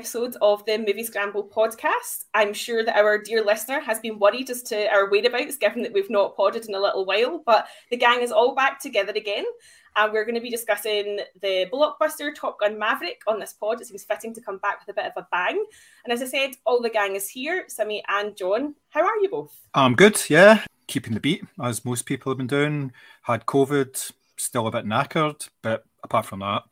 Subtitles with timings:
[0.00, 2.24] episode of the Movie Scramble podcast.
[2.32, 5.92] I'm sure that our dear listener has been worried as to our whereabouts, given that
[5.92, 9.44] we've not podded in a little while, but the gang is all back together again.
[9.96, 13.82] And we're going to be discussing the blockbuster Top Gun Maverick on this pod.
[13.82, 15.62] It seems fitting to come back with a bit of a bang.
[16.04, 18.76] And as I said, all the gang is here Simi and John.
[18.88, 19.54] How are you both?
[19.74, 20.64] I'm good, yeah.
[20.86, 22.92] Keeping the beat, as most people have been doing.
[23.24, 26.62] Had COVID, still a bit knackered, but apart from that,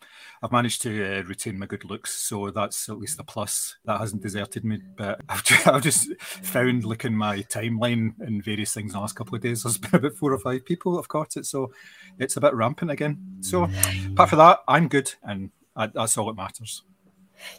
[0.43, 3.77] I've managed to uh, retain my good looks, so that's at least a plus.
[3.85, 4.81] That hasn't deserted me.
[4.97, 9.17] But I've just, I've just found looking my timeline and various things in the last
[9.17, 9.63] couple of days.
[9.65, 11.73] There's been about four or five people have caught it, so
[12.19, 13.19] it's a bit rampant again.
[13.41, 13.69] So
[14.13, 16.83] apart from that, I'm good, and I, that's all that matters.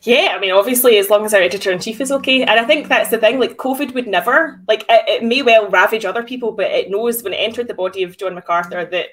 [0.03, 2.65] Yeah, I mean, obviously, as long as our editor in chief is okay, and I
[2.65, 3.39] think that's the thing.
[3.39, 7.23] Like, COVID would never, like, it, it may well ravage other people, but it knows
[7.23, 9.09] when it entered the body of John MacArthur that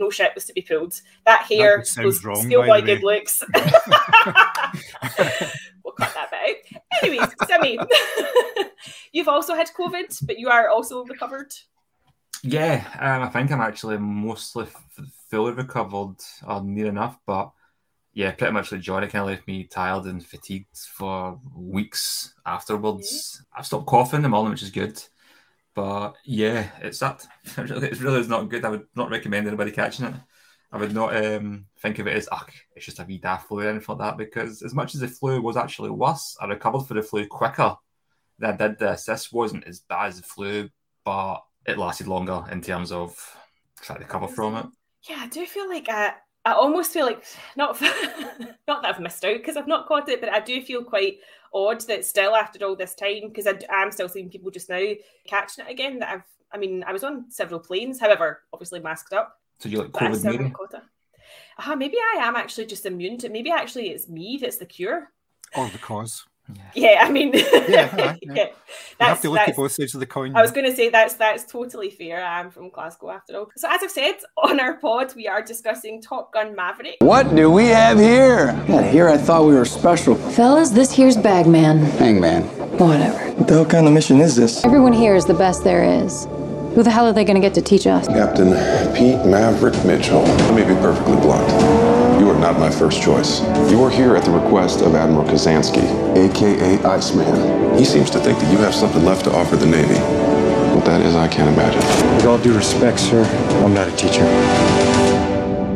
[0.00, 1.00] no shit was to be pulled.
[1.26, 3.42] That hair That was sounds wrong, still by by the good looks.
[5.84, 6.56] we'll cut that bit out.
[7.02, 7.78] Anyways, Simi,
[9.12, 11.52] you've also had COVID, but you are also recovered.
[12.42, 17.52] Yeah, um, I think I'm actually mostly f- fully recovered or near enough, but
[18.14, 22.34] yeah, pretty much like John, it kind of left me tired and fatigued for weeks
[22.46, 23.42] afterwards.
[23.56, 25.00] I've stopped coughing in the morning, which is good,
[25.74, 27.26] but yeah, it's that.
[27.56, 28.64] It really, is not good.
[28.64, 30.14] I would not recommend anybody catching it.
[30.72, 32.46] I would not um, think of it as, ah,
[32.76, 35.08] it's just a wee daft flu or anything like that, because as much as the
[35.08, 37.74] flu was actually worse, I recovered for the flu quicker
[38.38, 39.04] than I did this.
[39.04, 40.68] This wasn't as bad as the flu,
[41.04, 43.16] but it lasted longer in terms of
[43.80, 44.66] trying to recover from it.
[45.08, 46.12] Yeah, I do feel like I,
[46.44, 47.22] I almost feel like
[47.56, 47.80] not
[48.66, 51.18] not that I've missed out because I've not caught it, but I do feel quite
[51.52, 54.92] odd that still after all this time because I am still seeing people just now
[55.26, 55.98] catching it again.
[55.98, 59.38] That I've, I mean, I was on several planes, however, obviously masked up.
[59.58, 60.82] So you like COVID caught it.
[61.58, 63.28] Ah, maybe I am actually just immune to.
[63.28, 65.10] Maybe actually it's me that's the cure.
[65.54, 66.24] Or the cause.
[66.74, 68.32] Yeah, I mean, Yeah, aye, yeah.
[68.34, 68.46] yeah.
[69.00, 70.34] You have to look at that's- both sides of the coin.
[70.36, 72.24] I was going to say that's that's totally fair.
[72.24, 73.50] I'm from Glasgow after all.
[73.56, 76.96] So as I've said on our pod, we are discussing Top Gun Maverick.
[77.00, 78.52] What do we have here?
[78.68, 80.14] God, here I thought we were special.
[80.14, 81.78] Fellas, this here's Bagman.
[81.98, 82.42] Hangman.
[82.78, 83.32] Whatever.
[83.32, 84.64] What the hell kind of mission is this?
[84.64, 86.26] Everyone here is the best there is.
[86.74, 88.06] Who the hell are they gonna get to teach us?
[88.06, 88.50] Captain
[88.94, 90.22] Pete Maverick Mitchell.
[90.22, 91.48] Let me be perfectly blunt.
[92.40, 93.40] Not my first choice.
[93.70, 95.84] You are here at the request of Admiral Kazansky,
[96.16, 97.78] aka Iceman.
[97.78, 99.98] He seems to think that you have something left to offer the Navy.
[100.74, 101.80] What that is, I can't imagine.
[102.16, 103.24] With all due respect, sir,
[103.62, 104.24] I'm not a teacher.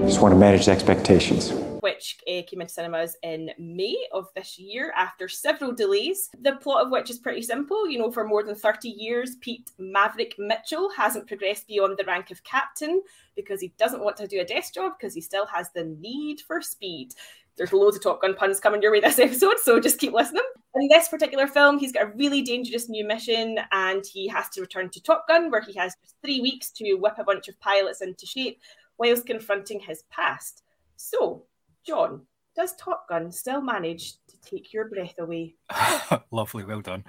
[0.06, 1.63] Just want to manage expectations.
[1.84, 6.30] Which uh, came into cinemas in May of this year after several delays.
[6.40, 7.86] The plot of which is pretty simple.
[7.86, 12.30] You know, for more than 30 years, Pete Maverick Mitchell hasn't progressed beyond the rank
[12.30, 13.02] of captain
[13.36, 16.40] because he doesn't want to do a desk job because he still has the need
[16.40, 17.10] for speed.
[17.58, 20.42] There's loads of Top Gun puns coming your way this episode, so just keep listening.
[20.74, 24.62] In this particular film, he's got a really dangerous new mission and he has to
[24.62, 27.60] return to Top Gun, where he has just three weeks to whip a bunch of
[27.60, 28.58] pilots into shape
[28.96, 30.62] whilst confronting his past.
[30.96, 31.44] So,
[31.86, 32.22] John,
[32.56, 35.56] does Top Gun still manage to take your breath away?
[36.30, 37.04] Lovely, well done.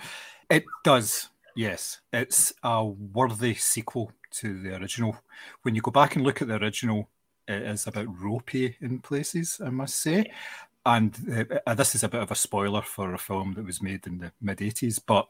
[0.50, 2.02] It does, yes.
[2.12, 5.18] It's a worthy sequel to the original.
[5.62, 7.10] When you go back and look at the original,
[7.48, 10.32] it is a bit ropey in places, I must say.
[10.86, 14.06] And uh, this is a bit of a spoiler for a film that was made
[14.06, 15.28] in the mid 80s, but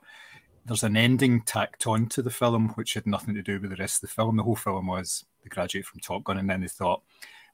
[0.65, 3.77] there's an ending tacked on to the film which had nothing to do with the
[3.77, 4.35] rest of the film.
[4.35, 7.03] The whole film was the graduate from Top Gun, and then they thought,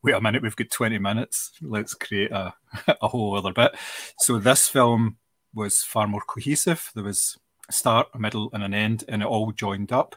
[0.03, 2.53] wait a minute, we've got 20 minutes, let's create a,
[3.01, 3.75] a whole other bit.
[4.19, 5.17] So this film
[5.53, 6.91] was far more cohesive.
[6.95, 7.37] There was
[7.69, 10.15] a start, a middle, and an end, and it all joined up.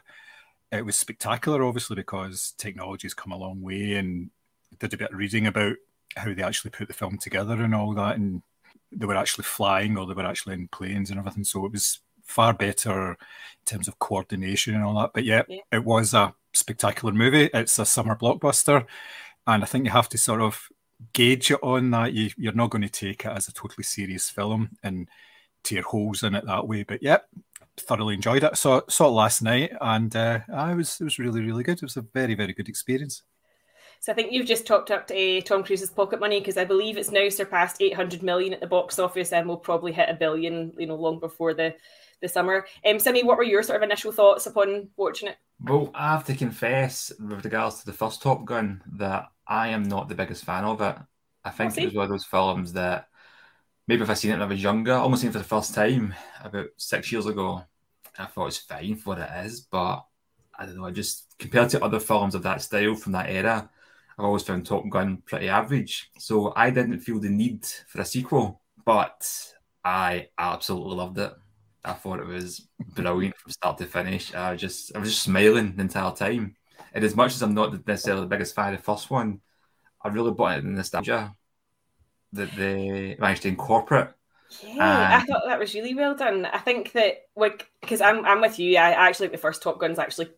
[0.71, 4.31] It was spectacular, obviously, because technology's come a long way, and
[4.73, 5.75] I did a bit of reading about
[6.17, 8.41] how they actually put the film together and all that, and
[8.91, 11.43] they were actually flying or they were actually in planes and everything.
[11.43, 13.17] So it was far better in
[13.65, 15.11] terms of coordination and all that.
[15.13, 15.59] But yeah, Yeah.
[15.71, 17.49] it was a spectacular movie.
[17.53, 18.85] It's a summer blockbuster,
[19.47, 20.67] and I think you have to sort of
[21.13, 22.13] gauge it on that.
[22.13, 25.07] You, you're not going to take it as a totally serious film and
[25.63, 26.83] tear holes in it that way.
[26.83, 27.19] But yeah,
[27.77, 28.57] thoroughly enjoyed it.
[28.57, 31.77] Saw saw it last night, and uh, I was it was really really good.
[31.77, 33.23] It was a very very good experience.
[33.99, 36.97] So I think you've just topped up to Tom Cruise's pocket money because I believe
[36.97, 40.73] it's now surpassed 800 million at the box office and will probably hit a billion,
[40.77, 41.73] you know, long before the
[42.21, 42.65] the summer.
[42.85, 45.37] Um, Simi, what were your sort of initial thoughts upon watching it?
[45.59, 49.83] Well, I have to confess, with regards to the first Top Gun, that I am
[49.83, 50.95] not the biggest fan of it.
[51.43, 53.07] I think it was one of those films that
[53.87, 55.75] maybe if I seen it when I was younger, almost seen it for the first
[55.75, 56.13] time
[56.43, 57.63] about six years ago,
[58.17, 60.05] I thought it was fine for what it is, but
[60.57, 63.69] I don't know, I just compared to other films of that style from that era,
[64.17, 66.09] I've always found Top Gun pretty average.
[66.17, 69.27] So I didn't feel the need for a sequel, but
[69.83, 71.33] I absolutely loved it.
[71.83, 74.33] I thought it was brilliant from start to finish.
[74.33, 76.55] I just I was just smiling the entire time.
[76.95, 79.41] And as much as I'm not necessarily the biggest fan of the first one,
[80.01, 81.35] I really bought it in the nostalgia
[82.31, 84.07] that they managed to incorporate.
[84.63, 86.45] Yeah, I thought that was really well done.
[86.45, 88.77] I think that like because I'm I'm with you.
[88.77, 90.29] I, actually the first Top Gun's actually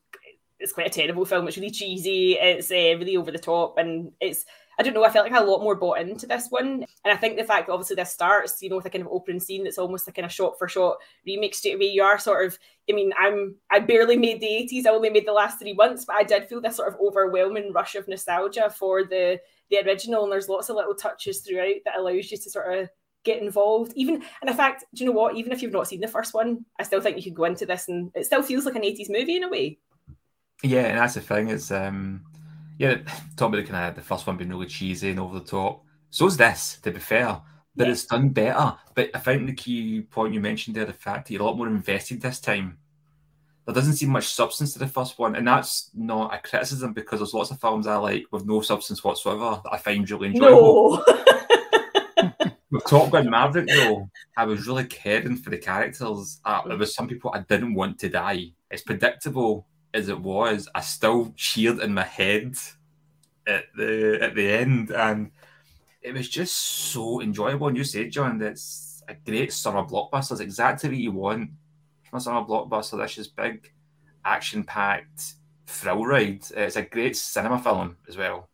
[0.59, 1.47] it's quite a terrible film.
[1.47, 2.33] It's really cheesy.
[2.33, 4.45] It's uh, really over the top, and it's
[4.79, 5.03] I don't know.
[5.03, 7.43] I felt like I a lot more bought into this one, and I think the
[7.43, 10.07] fact that obviously this starts, you know, with a kind of opening scene that's almost
[10.07, 11.85] like a kind of shot for shot remake straight away.
[11.85, 12.57] You are sort of.
[12.89, 14.85] I mean, I'm I barely made the eighties.
[14.85, 17.73] I only made the last three months, but I did feel this sort of overwhelming
[17.73, 19.39] rush of nostalgia for the
[19.71, 22.89] the original, and there's lots of little touches throughout that allows you to sort of
[23.23, 23.93] get involved.
[23.95, 25.35] Even and in fact, do you know what?
[25.35, 27.65] Even if you've not seen the first one, I still think you could go into
[27.65, 29.79] this and it still feels like an 80s movie in a way.
[30.63, 32.23] Yeah, and that's the thing is, um,
[32.77, 32.97] yeah,
[33.35, 35.83] talking about the kind of the first one being really cheesy and over the top.
[36.09, 37.41] So is this, to be fair,
[37.75, 37.91] but yeah.
[37.91, 38.75] it's done better.
[38.93, 41.57] But I think the key point you mentioned there, the fact that you're a lot
[41.57, 42.77] more invested this time.
[43.65, 47.19] There doesn't seem much substance to the first one, and that's not a criticism because
[47.19, 51.03] there's lots of films I like with no substance whatsoever that I find really enjoyable.
[51.05, 51.15] No.
[52.71, 56.39] with Top Gun Maverick, though, I was really caring for the characters.
[56.45, 58.51] Uh, there was some people I didn't want to die.
[58.71, 60.67] It's predictable as it was.
[60.73, 62.55] I still cheered in my head
[63.45, 65.31] at the at the end, and
[66.01, 67.67] it was just so enjoyable.
[67.67, 70.33] And you said, John, that's a great summer blockbuster.
[70.33, 71.51] It's exactly what you want
[72.03, 72.97] from a summer blockbuster.
[73.01, 73.71] This is big,
[74.25, 75.35] action-packed
[75.65, 76.45] thrill ride.
[76.55, 78.49] It's a great cinema film as well.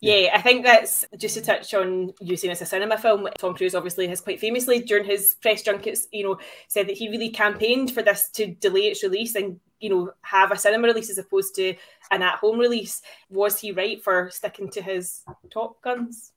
[0.00, 3.26] Yeah, I think that's just to touch on you saying it's a cinema film.
[3.38, 6.38] Tom Cruise obviously has quite famously during his press junkets, you know,
[6.68, 10.50] said that he really campaigned for this to delay its release and you know have
[10.50, 11.74] a cinema release as opposed to
[12.10, 13.02] an at-home release.
[13.28, 15.20] Was he right for sticking to his
[15.52, 16.32] Top Guns?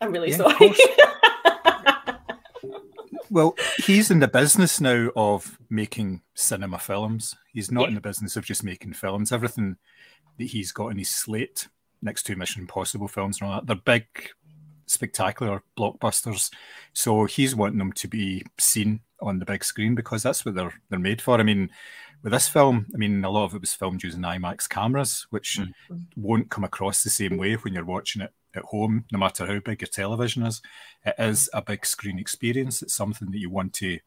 [0.00, 0.74] I'm really yeah, sorry.
[3.30, 7.36] well, he's in the business now of making cinema films.
[7.52, 7.88] He's not yeah.
[7.88, 9.32] in the business of just making films.
[9.32, 9.76] Everything
[10.38, 11.68] that he's got in his slate
[12.02, 13.66] next two Mission Impossible films and all that.
[13.66, 14.06] They're big,
[14.86, 16.50] spectacular blockbusters.
[16.92, 20.74] So he's wanting them to be seen on the big screen because that's what they're
[20.90, 21.38] they're made for.
[21.38, 21.70] I mean,
[22.22, 25.58] with this film, I mean, a lot of it was filmed using IMAX cameras, which
[25.58, 25.96] mm-hmm.
[26.16, 29.58] won't come across the same way when you're watching it at home, no matter how
[29.58, 30.62] big your television is.
[31.04, 32.82] It is a big screen experience.
[32.82, 33.98] It's something that you want to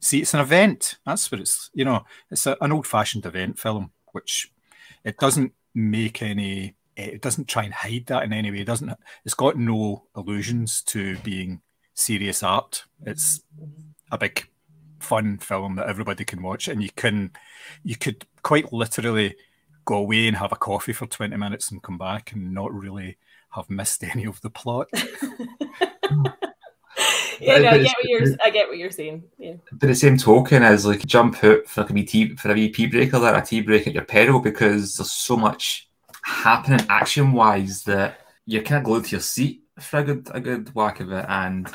[0.00, 0.20] see.
[0.20, 0.98] It's an event.
[1.04, 4.50] That's what it's, you know, it's a, an old fashioned event film, which
[5.04, 8.60] it doesn't make any it doesn't try and hide that in any way.
[8.60, 8.92] It doesn't.
[9.24, 11.60] It's got no allusions to being
[11.94, 12.84] serious art.
[13.06, 13.40] It's
[14.10, 14.48] a big
[15.08, 17.32] fun film that everybody can watch, and you can
[17.82, 19.34] you could quite literally
[19.84, 23.16] go away and have a coffee for twenty minutes and come back and not really
[23.50, 24.88] have missed any of the plot.
[27.40, 28.36] yeah, no, I get what you're.
[28.44, 29.24] I get what you're saying.
[29.38, 29.54] Yeah.
[29.72, 32.54] But the same token as like jump out for like a wee tea for a
[32.54, 35.88] wee pee break or a tea break at your peril because there's so much
[36.22, 40.40] happening action wise that you're kind of glued to your seat for a good a
[40.40, 41.24] good whack of it.
[41.28, 41.68] And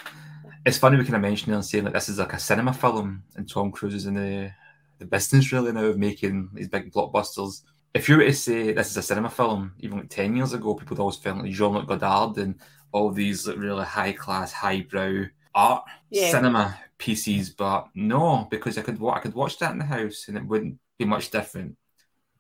[0.66, 3.24] it's funny we kind of mentioned and saying like this is like a cinema film,
[3.36, 4.52] and Tom Cruise is in the
[5.00, 7.64] the business really now of making these big blockbusters.
[7.94, 10.76] If you were to say this is a cinema film, even like ten years ago,
[10.76, 12.56] people would always felt like Jean-Luc Godard and
[12.92, 16.32] all these like, really high class, highbrow art yeah.
[16.32, 17.50] cinema pieces.
[17.52, 20.80] But no, because I could I could watch that in the house and it wouldn't
[20.98, 21.76] be much different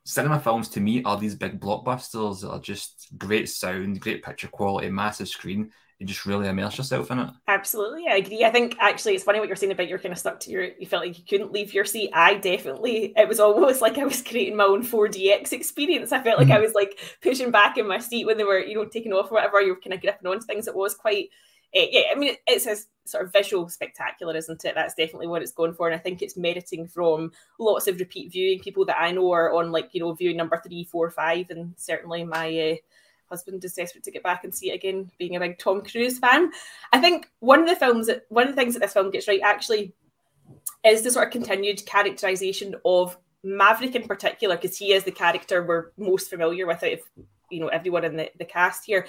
[0.05, 4.47] cinema films to me are these big blockbusters that are just great sound, great picture
[4.47, 5.71] quality, massive screen.
[6.03, 7.29] You just really immerse yourself in it.
[7.48, 8.43] Absolutely, I agree.
[8.43, 10.63] I think actually it's funny what you're saying about you're kind of stuck to your.
[10.77, 12.10] You felt like you couldn't leave your seat.
[12.12, 13.13] I definitely.
[13.15, 16.12] It was almost like I was creating my own 4DX experience.
[16.12, 16.63] I felt like I mm-hmm.
[16.63, 19.36] was like pushing back in my seat when they were, you know, taking off or
[19.36, 19.62] whatever.
[19.62, 20.67] You were kind of gripping on things.
[20.67, 21.29] It was quite
[21.74, 24.75] it, yeah, I mean, it's a sort of visual spectacular, isn't it?
[24.75, 28.31] That's definitely what it's going for, and I think it's meriting from lots of repeat
[28.31, 28.60] viewing.
[28.60, 31.74] People that I know are on like you know viewing number three, four, five, and
[31.75, 32.75] certainly my uh,
[33.33, 36.19] husband is desperate to get back and see it again, being a big Tom Cruise
[36.19, 36.51] fan.
[36.91, 39.27] I think one of the films that one of the things that this film gets
[39.27, 39.93] right actually
[40.85, 45.63] is the sort of continued characterization of Maverick in particular, because he is the character
[45.63, 46.99] we're most familiar with out of
[47.49, 49.05] you know everyone in the, the cast here.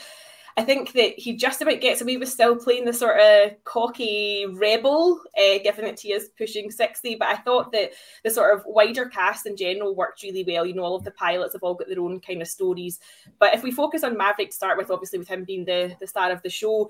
[0.57, 4.47] I think that he just about gets away with still playing the sort of cocky
[4.47, 7.17] rebel, uh, given that he is pushing 60.
[7.17, 7.91] But I thought that
[8.23, 10.65] the sort of wider cast in general worked really well.
[10.65, 13.01] You know, all of the pilots have all got their own kind of stories.
[13.41, 16.07] But if we focus on Maverick to start with, obviously with him being the, the
[16.07, 16.89] star of the show,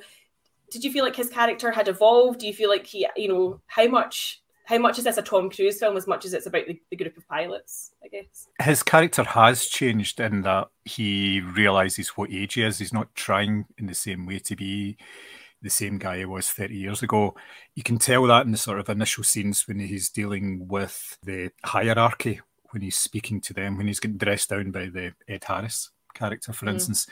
[0.71, 2.41] did you feel like his character had evolved?
[2.41, 5.51] Do you feel like he, you know, how much how much is this a Tom
[5.51, 8.49] Cruise film as much as it's about the, the, group of pilots, I guess?
[8.63, 12.79] His character has changed in that he realizes what age he is.
[12.79, 14.97] He's not trying in the same way to be
[15.61, 17.35] the same guy he was 30 years ago.
[17.75, 21.51] You can tell that in the sort of initial scenes when he's dealing with the
[21.63, 22.41] hierarchy,
[22.71, 26.55] when he's speaking to them, when he's getting dressed down by the Ed Harris character,
[26.55, 26.75] for mm.
[26.75, 27.07] instance.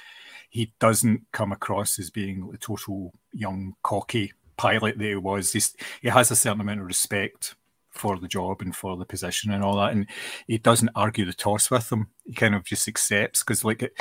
[0.49, 5.53] He doesn't come across as being the total young, cocky pilot that he was.
[5.53, 7.55] He's, he has a certain amount of respect
[7.91, 9.93] for the job and for the position and all that.
[9.93, 10.07] And
[10.47, 12.09] he doesn't argue the toss with them.
[12.25, 13.93] He kind of just accepts because, like, it,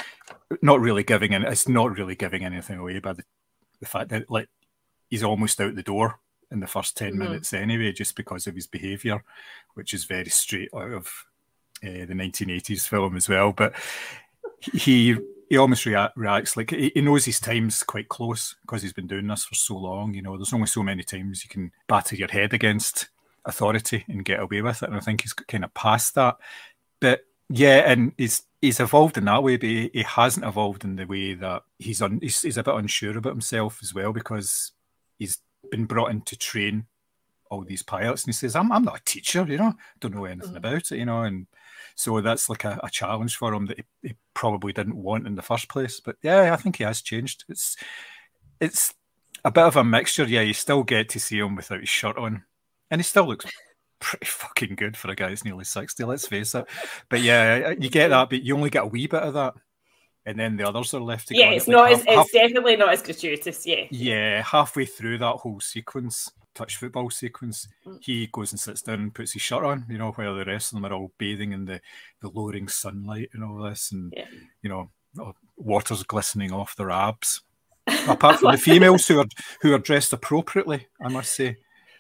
[0.62, 1.44] not really giving in.
[1.44, 3.24] It's not really giving anything away by the
[3.82, 4.48] the fact that like
[5.10, 6.20] he's almost out the door
[6.52, 7.20] in the first 10 mm-hmm.
[7.20, 9.24] minutes anyway, just because of his behaviour,
[9.74, 11.08] which is very straight out of
[11.84, 13.52] uh, the 1980s film as well.
[13.52, 13.74] But
[14.62, 15.18] he
[15.52, 19.06] he almost rea- reacts like he, he, knows his time's quite close because he's been
[19.06, 20.14] doing this for so long.
[20.14, 23.10] You know, there's only so many times you can batter your head against
[23.44, 24.88] authority and get away with it.
[24.88, 26.38] And I think he's kind of past that.
[27.02, 30.96] But yeah, and he's he's evolved in that way, but he, he hasn't evolved in
[30.96, 34.72] the way that he's un, he's, he's a bit unsure about himself as well because
[35.20, 35.40] he's
[35.70, 36.86] been brought in to train
[37.50, 40.24] all these pilots, and he says, "I'm I'm not a teacher, you know, don't know
[40.24, 40.58] anything mm.
[40.58, 41.48] about it, you know," and
[41.96, 45.36] so that's like a, a challenge for him that he, he, probably didn't want in
[45.36, 46.00] the first place.
[46.00, 47.44] But yeah, I think he has changed.
[47.50, 47.76] It's
[48.60, 48.94] it's
[49.44, 50.24] a bit of a mixture.
[50.24, 52.44] Yeah, you still get to see him without his shirt on,
[52.90, 53.46] and he still looks
[54.02, 56.66] pretty fucking good for a guy who's nearly 60, let's face it.
[57.08, 59.54] But yeah, you get that, but you only get a wee bit of that.
[60.26, 61.40] And then the others are left to go.
[61.40, 63.86] Yeah, it's like not half, as, it's half, definitely not as gratuitous, yeah.
[63.90, 67.98] Yeah, halfway through that whole sequence, touch football sequence, mm.
[68.02, 70.72] he goes and sits down and puts his shirt on, you know, while the rest
[70.72, 71.82] of them are all bathing in the,
[72.22, 74.26] the lowering sunlight and all this, and yeah.
[74.62, 74.90] you know,
[75.58, 77.42] water's glistening off their abs.
[78.08, 79.26] Apart from the females who are
[79.62, 81.58] who are dressed appropriately, I must say.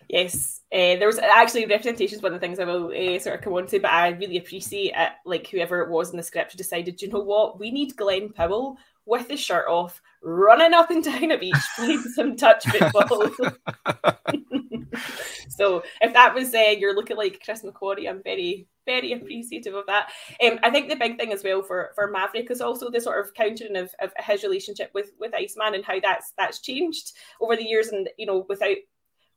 [0.07, 2.21] Yes, uh, there was actually representations.
[2.21, 4.37] One of the things I will uh, sort of come on to, but I really
[4.37, 5.11] appreciate it.
[5.25, 8.77] Like whoever it was in the script decided, you know what, we need Glenn Powell
[9.05, 13.29] with his shirt off, running up and down a beach playing some touch football.
[15.49, 19.85] so if that was uh, you're looking like Chris McQuarrie, I'm very very appreciative of
[19.87, 20.11] that.
[20.43, 23.23] Um, I think the big thing as well for for Maverick is also the sort
[23.23, 27.55] of countering of, of his relationship with with Iceman and how that's that's changed over
[27.55, 28.77] the years, and you know without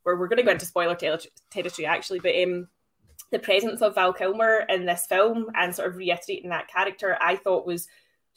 [0.03, 2.67] where we're going to go into spoiler territory actually, but um,
[3.31, 7.35] the presence of Val Kilmer in this film and sort of reiterating that character, I
[7.37, 7.87] thought was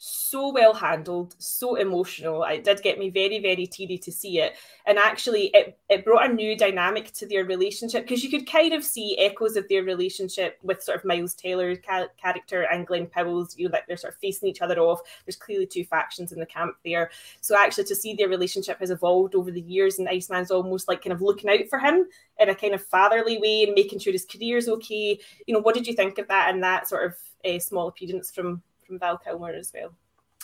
[0.01, 2.41] so well handled, so emotional.
[2.45, 4.53] It did get me very, very teary to see it.
[4.85, 8.73] And actually, it, it brought a new dynamic to their relationship because you could kind
[8.73, 13.07] of see echoes of their relationship with sort of Miles Teller's ca- character and Glenn
[13.07, 15.01] Powell's, you know, like they're sort of facing each other off.
[15.25, 17.11] There's clearly two factions in the camp there.
[17.41, 21.03] So actually, to see their relationship has evolved over the years and Iceman's almost like
[21.03, 22.07] kind of looking out for him
[22.39, 25.19] in a kind of fatherly way and making sure his career's okay.
[25.45, 28.31] You know, what did you think of that and that sort of a small appearance
[28.31, 29.93] from from Val Kilmer as well.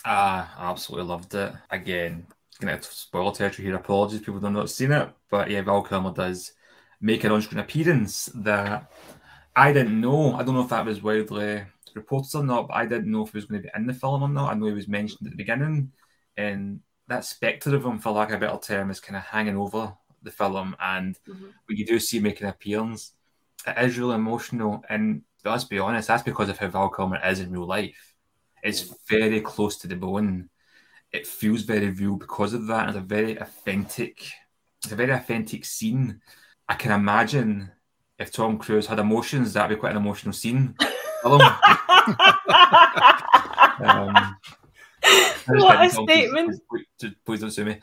[0.04, 1.52] Ah, I absolutely loved it.
[1.70, 2.26] Again,
[2.60, 3.76] to spoil territory here.
[3.76, 6.52] Apologies, people have not seen it, but yeah, Val Kilmer does
[7.00, 8.90] make an on-screen appearance that
[9.54, 10.34] I didn't know.
[10.34, 13.32] I don't know if that was widely reported or not, but I didn't know if
[13.32, 14.52] he was going to be in the film or not.
[14.52, 15.92] I know he was mentioned at the beginning,
[16.36, 19.56] and that spectre of him, for lack of a better term, is kind of hanging
[19.56, 20.76] over the film.
[20.80, 21.46] And mm-hmm.
[21.66, 23.12] when you do see him make an appearance,
[23.66, 24.84] it is really emotional.
[24.88, 28.14] And let's be honest, that's because of how Val Kilmer is in real life.
[28.66, 30.50] It's very close to the bone.
[31.12, 32.88] It feels very real because of that.
[32.88, 34.28] It's a very authentic,
[34.82, 36.20] it's a very authentic scene.
[36.68, 37.70] I can imagine
[38.18, 40.74] if Tom Cruise had emotions, that'd be quite an emotional scene.
[41.24, 41.38] um,
[45.46, 46.60] what a statement!
[46.68, 47.78] Please, please don't sue me.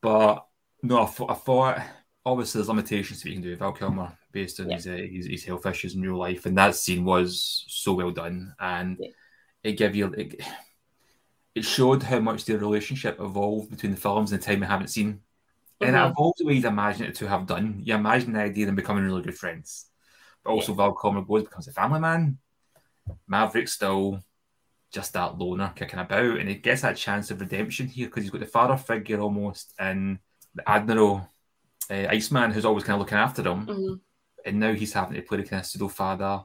[0.00, 0.46] But
[0.82, 1.82] no, I, thought, I thought
[2.24, 4.76] obviously there's limitations to what you can do with Val Kilmer based on yeah.
[4.76, 8.10] his, uh, his, his health issues in real life, and that scene was so well
[8.10, 8.54] done.
[8.58, 9.10] And yeah
[9.64, 10.40] it gave you it,
[11.54, 14.88] it showed how much their relationship evolved between the films and the time we haven't
[14.88, 15.14] seen.
[15.14, 15.86] Mm-hmm.
[15.86, 17.80] And it evolved the way you'd imagine it to have done.
[17.82, 19.86] You imagine the idea of them becoming really good friends.
[20.44, 20.76] But also yeah.
[20.76, 22.38] Val Kilmer goes becomes a family man.
[23.26, 24.22] Maverick's still
[24.92, 28.30] just that loner kicking about, and he gets that chance of redemption here because he's
[28.30, 30.18] got the father figure almost and
[30.54, 31.28] the Admiral
[31.90, 33.66] uh, Iceman who's always kind of looking after him.
[33.66, 33.94] Mm-hmm.
[34.46, 36.42] And now he's having to play the kind of pseudo father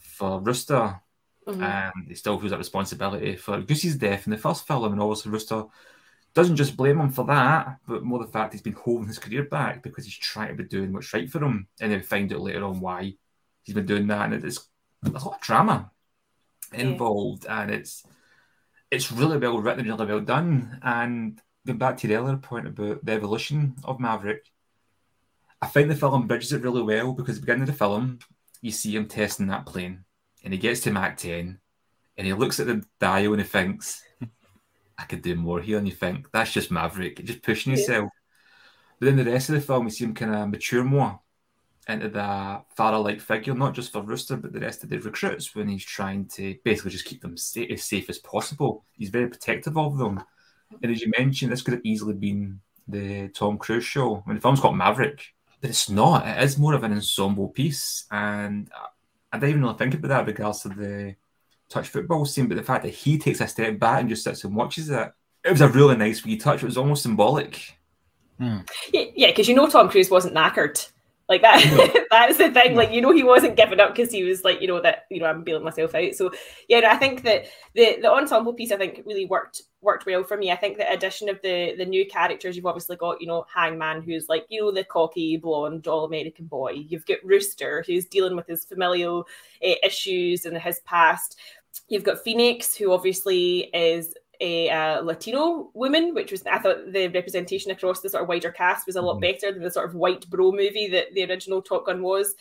[0.00, 1.00] for Rooster
[1.46, 1.62] Mm-hmm.
[1.62, 5.30] Um, he still feels that responsibility for Goosey's death in the first film, and obviously
[5.30, 5.64] Rooster
[6.34, 9.44] doesn't just blame him for that, but more the fact he's been holding his career
[9.44, 12.40] back because he's trying to be doing what's right for him, and then find out
[12.40, 13.14] later on why
[13.62, 14.68] he's been doing that, and it's
[15.02, 15.90] there's a lot of drama
[16.72, 17.62] involved, yeah.
[17.62, 18.04] and it's
[18.90, 22.66] it's really well written, and really well done, and going back to the earlier point
[22.66, 24.50] about the evolution of Maverick,
[25.60, 28.18] I find the film bridges it really well because at the beginning of the film,
[28.60, 30.03] you see him testing that plane
[30.44, 31.58] and he gets to Mach 10
[32.16, 34.04] and he looks at the dial and he thinks,
[34.98, 35.78] I could do more here.
[35.78, 37.78] And you think, that's just Maverick, just pushing yeah.
[37.78, 38.10] yourself.
[39.00, 41.18] But then the rest of the film, we see him kind of mature more
[41.88, 45.68] into the father-like figure, not just for Rooster, but the rest of the recruits when
[45.68, 48.84] he's trying to basically just keep them sa- as safe as possible.
[48.92, 50.22] He's very protective of them.
[50.82, 54.22] And as you mentioned, this could have easily been the Tom Cruise show.
[54.24, 55.22] I mean, the film's called Maverick,
[55.60, 56.26] but it's not.
[56.26, 58.04] It is more of an ensemble piece.
[58.10, 58.86] And uh,
[59.34, 61.16] I didn't even really think about that in regards to the
[61.68, 64.44] touch football scene, but the fact that he takes a step back and just sits
[64.44, 65.12] and watches it,
[65.44, 66.62] it was a really nice wee touch.
[66.62, 67.76] It was almost symbolic.
[68.38, 68.58] Hmm.
[68.92, 70.88] Yeah, because you know Tom Cruise wasn't knackered.
[71.28, 72.76] Like that, that's the thing.
[72.76, 75.20] Like you know, he wasn't giving up because he was like, you know, that you
[75.20, 76.14] know, I'm bailing myself out.
[76.14, 76.30] So
[76.68, 80.24] yeah, no, I think that the the ensemble piece, I think, really worked worked well
[80.24, 80.50] for me.
[80.50, 84.02] I think the addition of the the new characters, you've obviously got, you know, Hangman,
[84.02, 86.72] who's like, you know, the cocky blonde all American boy.
[86.72, 89.26] You've got Rooster, who's dealing with his familial
[89.64, 91.38] uh, issues and his past.
[91.88, 97.08] You've got Phoenix, who obviously is a uh, Latino woman, which was I thought the
[97.08, 99.94] representation across the sort of wider cast was a lot better than the sort of
[99.94, 102.34] white bro movie that the original Top Gun was.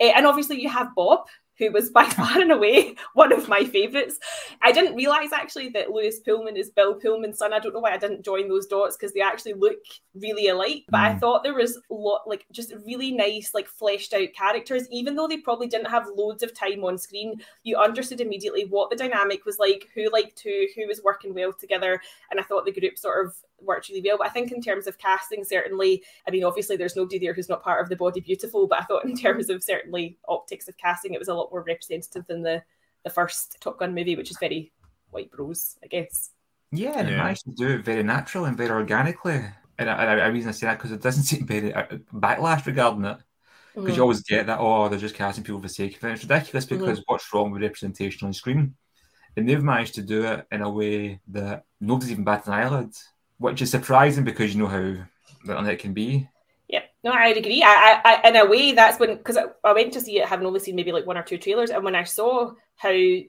[0.00, 1.26] Uh, and obviously you have Bob,
[1.58, 4.18] who was by far and away one of my favourites.
[4.62, 7.52] I didn't realise actually that Lewis Pullman is Bill Pullman's son.
[7.52, 9.78] I don't know why I didn't join those dots because they actually look
[10.14, 10.84] really alike.
[10.88, 11.18] But I hmm.
[11.18, 15.28] thought there was a lot like just really nice, like fleshed out characters, even though
[15.28, 17.40] they probably didn't have loads of time on screen.
[17.62, 21.52] You understood immediately what the dynamic was like, who liked who, who was working well
[21.52, 22.00] together.
[22.30, 24.18] And I thought the group sort of worked really well.
[24.18, 27.48] But I think in terms of casting, certainly, I mean, obviously there's nobody there who's
[27.48, 30.76] not part of the body beautiful, but I thought in terms of certainly optics of
[30.78, 32.62] casting, it was a lot more representative than the
[33.04, 34.72] the first Top Gun movie, which is very
[35.10, 36.30] white bros, I guess.
[36.72, 37.16] Yeah, and it Yeah.
[37.16, 39.44] managed to do it very natural and very organically.
[39.78, 42.66] And I, I, I reason I say that because it doesn't seem very uh, backlash
[42.66, 43.18] regarding it.
[43.84, 43.96] Because Mhm.
[43.96, 46.12] you always get that, oh, they're just casting people for sake of it.
[46.14, 48.76] It's ridiculous because what's wrong with representation on screen?
[49.36, 52.94] And they've managed to do it in a way that nobody's even batting an eyelid,
[53.38, 54.96] which is surprising because you know how
[55.44, 56.28] little it can be.
[56.68, 57.62] Yeah, no, I agree.
[57.62, 60.26] I, I, I in a way, that's when because I, I went to see it,
[60.28, 63.28] having only seen maybe like one or two trailers, and when I saw how, you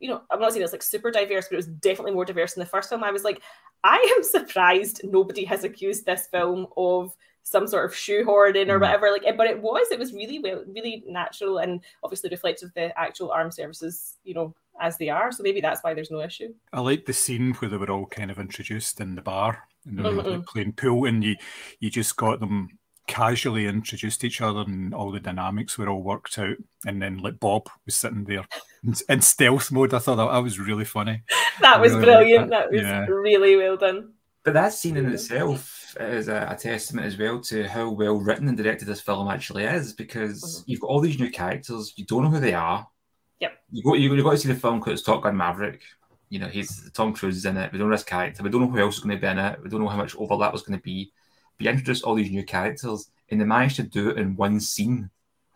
[0.00, 2.60] know, I'm not saying it's like super diverse, but it was definitely more diverse than
[2.60, 3.02] the first film.
[3.02, 3.40] I was like,
[3.82, 8.80] I am surprised nobody has accused this film of some sort of shoehorning or Mm.
[8.80, 9.10] whatever.
[9.10, 12.98] Like, but it was, it was really well, really natural, and obviously reflective of the
[12.98, 15.30] actual armed services, you know, as they are.
[15.32, 16.52] So maybe that's why there's no issue.
[16.72, 19.98] I like the scene where they were all kind of introduced in the bar and
[19.98, 20.36] they were Mhm.
[20.38, 21.36] like playing pool, and you
[21.80, 22.68] you just got them
[23.06, 26.56] casually introduced each other, and all the dynamics were all worked out.
[26.86, 28.44] And then like Bob was sitting there
[28.84, 29.94] in, in stealth mode.
[29.94, 31.22] I thought that, that was really funny.
[31.60, 32.50] That was Really brilliant.
[32.50, 32.70] that.
[32.70, 33.06] That was Yeah.
[33.06, 34.12] really well done.
[34.44, 38.46] But that scene in itself is a, a testament as well to how well written
[38.48, 42.24] and directed this film actually is because you've got all these new characters, you don't
[42.24, 42.86] know who they are.
[43.40, 43.52] Yep.
[43.70, 45.82] You go, you, got to see the film because it's Top Gun Maverick.
[46.28, 47.72] You know, he's Tom Cruise is in it.
[47.72, 48.42] We don't know his character.
[48.42, 49.62] We don't know who else is going to be in it.
[49.62, 51.12] We don't know how much overlap was going to be.
[51.56, 54.60] But you introduce all these new characters, and they managed to do it in one
[54.60, 55.10] scene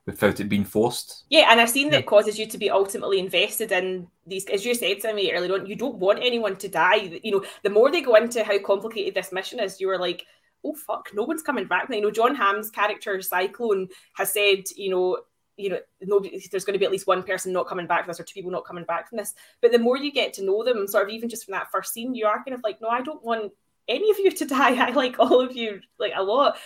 [0.07, 1.25] without it being forced.
[1.29, 4.47] Yeah, and I've seen that causes you to be ultimately invested in these.
[4.47, 7.21] As you said to me earlier on, you don't want anyone to die.
[7.23, 10.25] You know, the more they go into how complicated this mission is, you are like,
[10.65, 11.89] oh fuck, no one's coming back.
[11.91, 15.19] You know, John Hamm's character Cyclone has said, you know,
[15.61, 18.11] you know, nobody, there's going to be at least one person not coming back from
[18.11, 19.35] this, or two people not coming back from this.
[19.61, 21.93] But the more you get to know them, sort of even just from that first
[21.93, 23.53] scene, you are kind of like, no, I don't want
[23.89, 24.75] any of you to die.
[24.87, 26.57] I like all of you like a lot.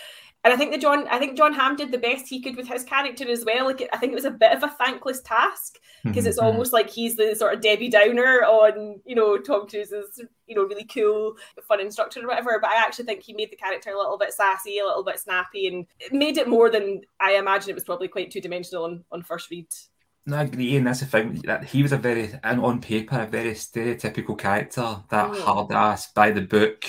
[0.44, 2.68] And I think that John, I think John Hamm did the best he could with
[2.68, 3.64] his character as well.
[3.64, 6.44] Like I think it was a bit of a thankless task because it's Mhm.
[6.44, 10.64] almost like he's the sort of Debbie Downer on, you know, Tom Cruise's, you know,
[10.64, 12.58] really cool, fun instructor or whatever.
[12.60, 15.18] But I actually think he made the character a little bit sassy, a little bit
[15.18, 18.84] snappy, and it made it more than I imagine it was probably quite two dimensional
[18.84, 19.68] on, on first read.
[20.26, 21.40] No, I agree, and that's the thing.
[21.44, 25.02] That he was a very, and on paper, a very stereotypical character.
[25.10, 25.40] That Mm.
[25.40, 26.84] hard ass, by the book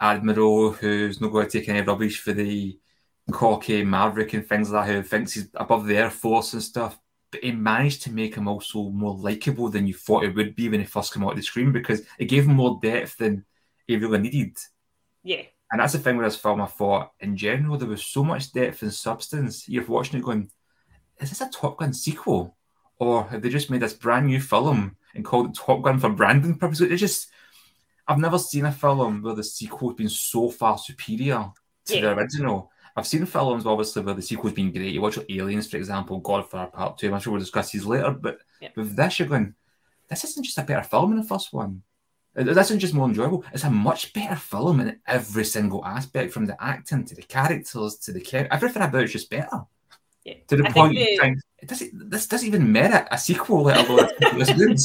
[0.00, 2.78] admiral who's not going to take any rubbish for the
[3.30, 4.92] cocky maverick and things like that.
[4.92, 6.98] Who thinks he's above the air force and stuff.
[7.30, 10.68] But he managed to make him also more likable than you thought it would be
[10.68, 13.44] when he first came out of the screen because it gave him more depth than
[13.86, 14.56] he really needed.
[15.22, 15.42] Yeah.
[15.70, 16.62] And that's the thing with this film.
[16.62, 19.68] I thought, in general, there was so much depth and substance.
[19.68, 20.50] You're watching it going,
[21.20, 22.56] is this a Top Gun sequel?
[22.98, 26.08] Or have they just made this brand new film and called it Top Gun for
[26.08, 26.90] branding purposes?
[26.90, 27.30] It's just,
[28.08, 31.50] I've never seen a film where the sequel has been so far superior
[31.86, 32.00] to Yeah.
[32.00, 32.70] the original.
[32.96, 34.92] I've seen films, obviously, where the sequel's been great.
[34.92, 37.12] You watch Aliens, for example, Godfather Part 2.
[37.14, 38.10] I'm sure we'll discuss these later.
[38.10, 38.70] But Yeah.
[38.74, 39.54] with this, you're going,
[40.08, 41.82] this isn't just a better film than the first one.
[42.34, 43.44] This isn't just more enjoyable.
[43.52, 47.96] It's a much better film in every single aspect, from the acting to the characters
[47.98, 48.52] to the character.
[48.54, 49.62] Everything about it's just better.
[50.24, 50.34] Yeah.
[50.48, 52.10] To the I point the- think it doesn't.
[52.10, 54.08] This doesn't even merit a sequel, let alone
[54.56, 54.78] good.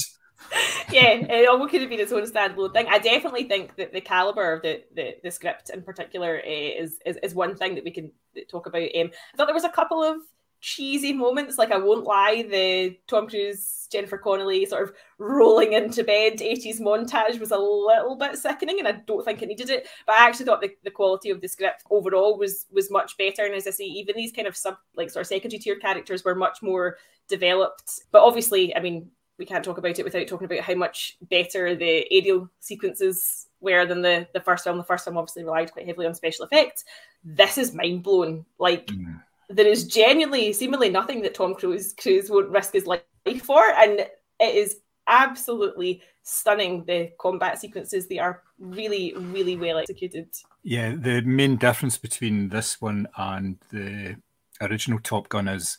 [0.91, 2.87] yeah, it could have been its own standalone thing.
[2.89, 6.99] I definitely think that the caliber of the, the, the script in particular uh, is,
[7.05, 8.11] is is one thing that we can
[8.49, 8.81] talk about.
[8.81, 10.17] Um, I thought there was a couple of
[10.63, 11.57] cheesy moments.
[11.57, 16.79] Like I won't lie, the Tom Cruise, Jennifer Connelly sort of rolling into bed 80s
[16.79, 19.87] montage was a little bit sickening, and I don't think it needed it.
[20.05, 23.45] But I actually thought the, the quality of the script overall was was much better.
[23.45, 26.23] And as I say, even these kind of sub like sort of secondary tier characters
[26.23, 28.01] were much more developed.
[28.11, 31.75] But obviously, I mean, we can't talk about it without talking about how much better
[31.75, 34.77] the aerial sequences were than the the first film.
[34.77, 36.85] The first film obviously relied quite heavily on special effects.
[37.23, 38.45] This is mind blowing.
[38.59, 38.87] Like.
[38.87, 43.01] Mm there is genuinely, seemingly nothing that Tom Cruise, Cruise won't risk his life
[43.43, 46.83] for, and it is absolutely stunning.
[46.85, 50.29] The combat sequences they are really, really well executed.
[50.63, 54.15] Yeah, the main difference between this one and the
[54.61, 55.77] original Top Gun is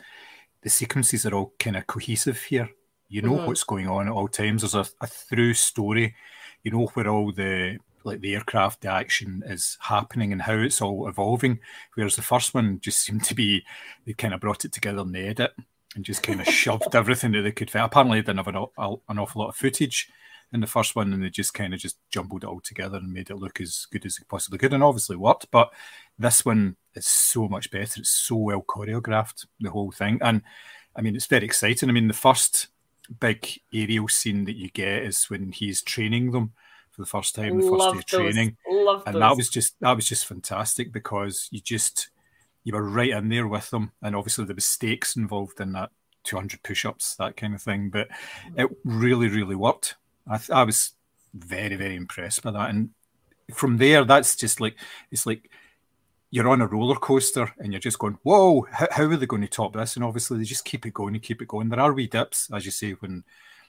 [0.62, 2.70] the sequences are all kind of cohesive here.
[3.08, 3.46] You know mm-hmm.
[3.46, 4.62] what's going on at all times.
[4.62, 6.14] There's a, a through story.
[6.62, 10.82] You know where all the like the aircraft, the action is happening and how it's
[10.82, 11.60] all evolving.
[11.94, 13.64] Whereas the first one just seemed to be
[14.04, 15.52] they kind of brought it together in the edit
[15.94, 17.82] and just kind of shoved everything that they could fit.
[17.82, 18.66] Apparently, they didn't have an,
[19.08, 20.10] an awful lot of footage
[20.52, 23.12] in the first one, and they just kind of just jumbled it all together and
[23.12, 25.50] made it look as good as it possibly could, and obviously worked.
[25.50, 25.72] But
[26.18, 28.00] this one is so much better.
[28.00, 30.42] It's so well choreographed, the whole thing, and
[30.94, 31.88] I mean, it's very exciting.
[31.88, 32.68] I mean, the first
[33.20, 36.52] big aerial scene that you get is when he's training them
[36.90, 38.56] for the first time, the first day of training.
[38.68, 39.20] Love and those.
[39.20, 42.10] that was just that was just fantastic because you just
[42.64, 45.90] you were right in there with them, and obviously there was stakes involved in that
[46.24, 47.90] 200 push-ups, that kind of thing.
[47.90, 48.64] But mm.
[48.64, 49.96] it really, really worked.
[50.28, 50.92] I, I was
[51.34, 52.70] very, very impressed by that.
[52.70, 52.90] And
[53.52, 54.76] from there, that's just like
[55.10, 55.50] it's like
[56.34, 59.42] you're on a roller coaster and you're just going, whoa, how, how, are they going
[59.42, 59.94] to top this?
[59.94, 61.68] And obviously, they just keep it going and keep it going.
[61.68, 63.22] There are wee dips, as you say, when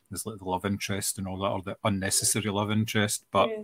[0.09, 3.23] there's like the love interest and all that, or the unnecessary love interest.
[3.29, 3.63] But yeah.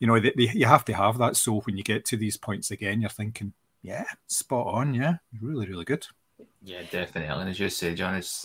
[0.00, 1.36] you know, they, they, you have to have that.
[1.36, 4.92] So when you get to these points again, you're thinking, yeah, spot on.
[4.92, 6.04] Yeah, really, really good.
[6.64, 7.28] Yeah, definitely.
[7.28, 8.44] And as you say, John, it's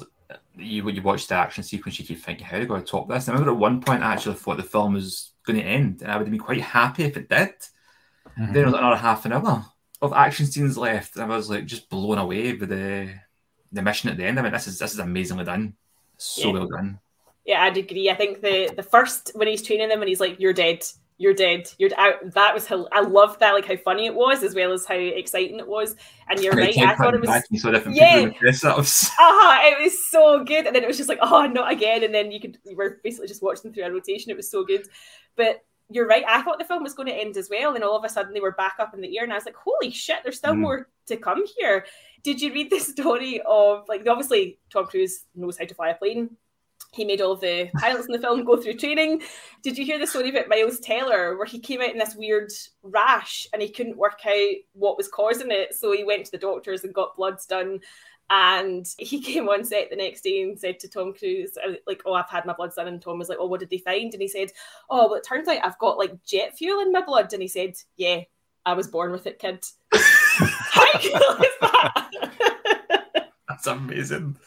[0.55, 2.87] you when you watch the action sequence, you keep thinking, how are they going to
[2.87, 3.27] top this?
[3.27, 6.03] And I remember at one point, I actually thought the film was going to end,
[6.03, 7.49] and I would have been quite happy if it did.
[7.49, 8.43] Mm-hmm.
[8.45, 9.65] Then there was another half an hour
[10.01, 13.13] of action scenes left, and I was like just blown away by the
[13.71, 14.39] the mission at the end.
[14.39, 15.73] I mean, this is this is amazingly done,
[16.17, 16.53] so yeah.
[16.53, 16.99] well done.
[17.45, 18.09] Yeah, I'd agree.
[18.09, 20.83] I think the the first when he's training them and he's like, "You're dead,
[21.17, 24.53] you're dead, you're out." That was I loved that, like how funny it was as
[24.53, 25.95] well as how exciting it was.
[26.29, 27.97] And you're right, I thought it was so different.
[27.97, 28.29] yeah,
[29.17, 30.67] uh-huh, it was so good.
[30.67, 32.03] And then it was just like, oh, not again.
[32.03, 34.29] And then you could you were basically just watching through a rotation.
[34.29, 34.85] It was so good,
[35.35, 36.23] but you're right.
[36.27, 38.33] I thought the film was going to end as well, and all of a sudden
[38.33, 40.17] they were back up in the air, and I was like, "Holy shit!
[40.23, 40.59] There's still mm.
[40.59, 41.85] more to come here."
[42.23, 45.95] Did you read the story of like obviously Tom Cruise knows how to fly a
[45.95, 46.37] plane?
[46.93, 49.21] he made all the pilots in the film go through training.
[49.61, 52.51] Did you hear the story about Miles Teller, where he came out in this weird
[52.83, 55.75] rash and he couldn't work out what was causing it?
[55.75, 57.79] So he went to the doctors and got bloods done.
[58.29, 62.01] And he came on set the next day and said to Tom Cruise, uh, like,
[62.05, 62.87] oh, I've had my blood done.
[62.87, 64.13] And Tom was like, oh, what did they find?
[64.13, 64.51] And he said,
[64.89, 67.31] oh, well, it turns out I've got like jet fuel in my blood.
[67.33, 68.21] And he said, yeah,
[68.65, 69.65] I was born with it, kid.
[69.93, 72.09] How cool is that?
[73.47, 74.37] That's amazing.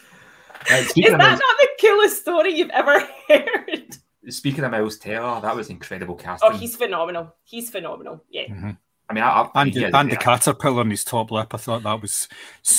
[0.70, 3.96] Uh, Is that not the coolest story you've ever heard?
[4.28, 6.50] Speaking of Miles Teller, that was incredible casting.
[6.50, 7.34] Oh, he's phenomenal.
[7.44, 8.22] He's phenomenal.
[8.28, 8.42] Yeah.
[8.42, 8.70] Mm-hmm.
[9.10, 11.82] I mean, I, I, and, yeah, and the caterpillar on his top lip, I thought
[11.82, 12.28] that was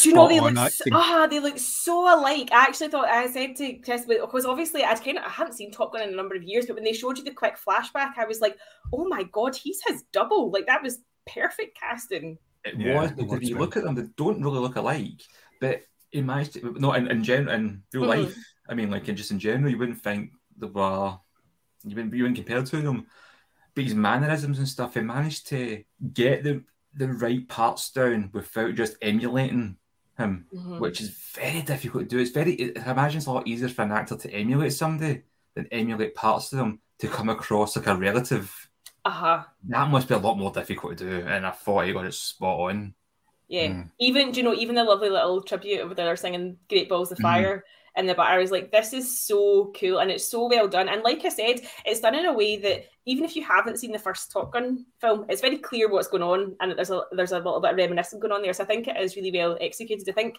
[0.02, 2.50] Do you know they look so, ah, they look so alike.
[2.54, 5.72] I actually thought I said to Chris because obviously I'd kind of I hadn't seen
[5.72, 8.14] Top Gun in a number of years, but when they showed you the quick flashback,
[8.18, 8.58] I was like,
[8.94, 10.52] oh my god, he's his double.
[10.52, 12.38] Like that was perfect casting.
[12.64, 15.22] It yeah, was, but if you look at them, they don't really look alike.
[15.60, 18.24] But in my no in, in general in real mm-hmm.
[18.24, 18.38] life
[18.70, 21.18] i mean like in just in general you wouldn't think they were
[21.84, 23.06] you wouldn't, you wouldn't compare to them
[23.76, 28.76] but his mannerisms and stuff he managed to get the the right parts down without
[28.76, 29.78] just emulating
[30.18, 30.80] him mm-hmm.
[30.80, 33.84] which is very difficult to do it's very i imagine it's a lot easier for
[33.84, 35.24] an actor to emulate somebody
[35.56, 38.70] than emulate parts of them to come across like a relative
[39.06, 42.06] uh-huh that must be a lot more difficult to do and i thought he got
[42.06, 42.94] it spot on
[43.52, 43.68] yeah.
[43.68, 43.92] Mm.
[44.00, 47.28] Even, you know, even the lovely little tribute over there singing Great Balls of mm-hmm.
[47.28, 47.62] Fire mm.
[47.98, 50.88] In the back, I was like, this is so cool and it's so well done.
[50.88, 53.92] And like I said, it's done in a way that even if you haven't seen
[53.92, 57.34] the first Top Gun film, it's very clear what's going on and there's a there's
[57.34, 58.54] a little bit of reminiscence going on there.
[58.54, 60.08] So I think it is really well executed.
[60.08, 60.38] I think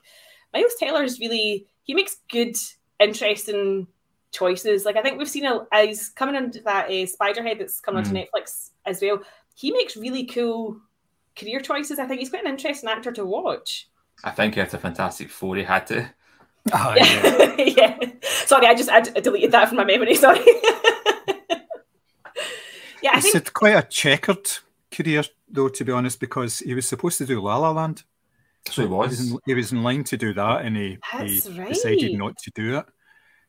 [0.55, 2.57] Miles Teller is really he makes good,
[2.99, 3.87] interesting
[4.31, 4.85] choices.
[4.85, 8.09] Like I think we've seen a he's coming into that uh, Spiderhead that's coming mm.
[8.09, 9.21] onto Netflix as well.
[9.55, 10.81] He makes really cool
[11.37, 11.99] career choices.
[11.99, 13.89] I think he's quite an interesting actor to watch.
[14.25, 15.57] I think he had a Fantastic Four.
[15.57, 16.11] He had to.
[16.73, 17.55] Ah, yeah.
[17.59, 17.99] yeah.
[18.23, 20.15] Sorry, I just I deleted that from my memory.
[20.27, 20.39] Sorry.
[23.03, 24.49] yeah, I He's think quite a checkered
[24.91, 28.05] career, though, to be honest, because he was supposed to do La La Land.
[28.69, 29.31] So he He was was.
[29.33, 32.51] in, he was in line to do that, and he, he That's decided not to
[32.55, 32.87] do it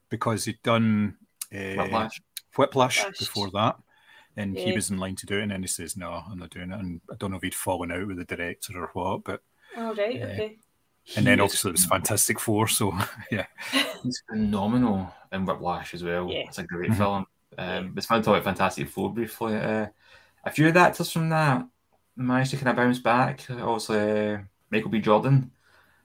[0.10, 1.18] because he'd done
[1.54, 2.22] uh, Whiplash.
[2.58, 3.20] Whiplash Whiplash.
[3.20, 3.76] before that,
[4.38, 6.50] and he was in line to do it, and then he says, "No, I'm not
[6.50, 9.24] doing it." And I don't know if he'd fallen out with the director or what,
[9.24, 9.42] but
[9.78, 10.26] Oh right, Yeah.
[10.26, 10.58] okay.
[11.16, 12.94] And then obviously it was Fantastic Four, so
[13.32, 13.46] yeah,
[14.04, 16.30] He's phenomenal in Whiplash as well.
[16.30, 16.40] Yeah.
[16.48, 16.98] It's a great Mhm.
[16.98, 17.26] film.
[17.58, 19.56] Um, it's fun to talk about Fantastic Four briefly.
[19.56, 19.88] Uh,
[20.46, 21.66] a few of the actors from that
[22.16, 23.46] managed to kind of bounce back.
[23.50, 24.38] Obviously, uh,
[24.72, 25.00] Michael B.
[25.00, 25.52] Jordan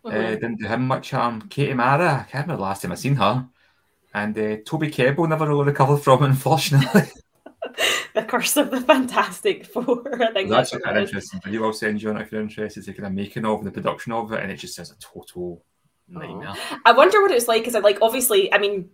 [0.05, 0.31] uh, Mhm.
[0.41, 1.43] didn't do him much harm.
[1.49, 3.47] Katie Mara, I can't remember the last time I seen her.
[4.15, 7.03] And uh, Toby Kebbell never really recovered from it, unfortunately.
[8.15, 10.23] The curse of the Fantastic Four.
[10.23, 11.11] I think That's that's a what kind it of is.
[11.11, 12.85] interesting video I'll send you on if you're interested.
[12.85, 15.65] The kind of making of the production of it, and it just says a total
[16.15, 16.19] oh.
[16.19, 16.55] nightmare.
[16.85, 18.91] I wonder what it's like because, like, obviously, I mean,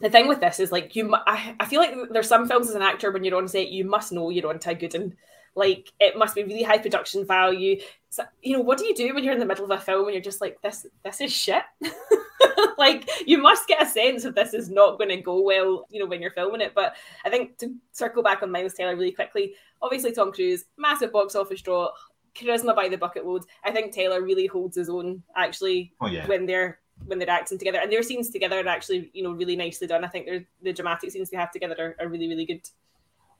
[0.00, 1.14] the thing with this is like you.
[1.14, 3.84] I, I feel like there's some films as an actor when you're on set, you
[3.84, 5.14] must know you're on to a good and
[5.54, 7.80] like it must be really high production value.
[8.10, 10.04] So, you know, what do you do when you're in the middle of a film
[10.04, 11.62] and you're just like, this, this is shit.
[12.78, 16.00] like you must get a sense of this is not going to go well, you
[16.00, 16.74] know, when you're filming it.
[16.74, 21.12] But I think to circle back on Miles Teller really quickly, obviously Tom Cruise, massive
[21.12, 21.90] box office draw,
[22.34, 23.44] charisma by the bucket load.
[23.64, 27.58] I think Teller really holds his own actually Oh yeah, when they're when they're acting
[27.58, 30.46] together and their scenes together are actually you know really nicely done i think they're
[30.62, 32.62] the dramatic scenes they have together are, are really really good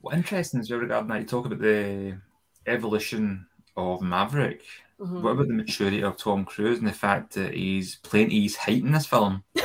[0.05, 2.15] What interesting as is regarding that you talk about the
[2.67, 4.61] evolution of Maverick.
[4.99, 5.23] Mhm.
[5.23, 8.57] What about the maturity of Tom Cruise and the fact that he's playing he's his
[8.57, 9.43] height in this film?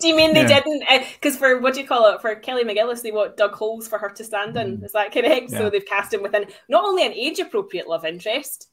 [0.00, 0.60] do you mean they Yeah.
[0.60, 0.82] didn't
[1.14, 3.98] because for what do you call it for kelly mcgillis they want dug holes for
[3.98, 7.12] her to stand in is that correct so they've cast him within not only an
[7.12, 8.68] age appropriate love interest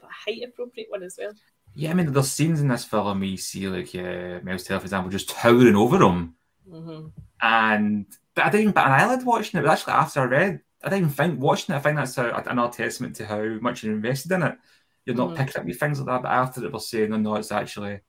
[0.00, 1.32] but a height appropriate one as well
[1.74, 4.80] Yeah, I mean, there's scenes in this film where you see, like, uh, Miles Teller,
[4.80, 6.34] for example, just towering over him.
[6.70, 7.06] mm-hmm.
[7.40, 9.62] And but I didn't even bat an eyelid watching it.
[9.64, 11.78] But actually, after I read, I didn't even think watching it.
[11.78, 14.56] I think that's a, another testament to how much you're invested in it.
[15.04, 15.36] You're not Mhm.
[15.36, 16.22] picking up your things like that.
[16.22, 18.00] But after it, we're saying, no, no, it's actually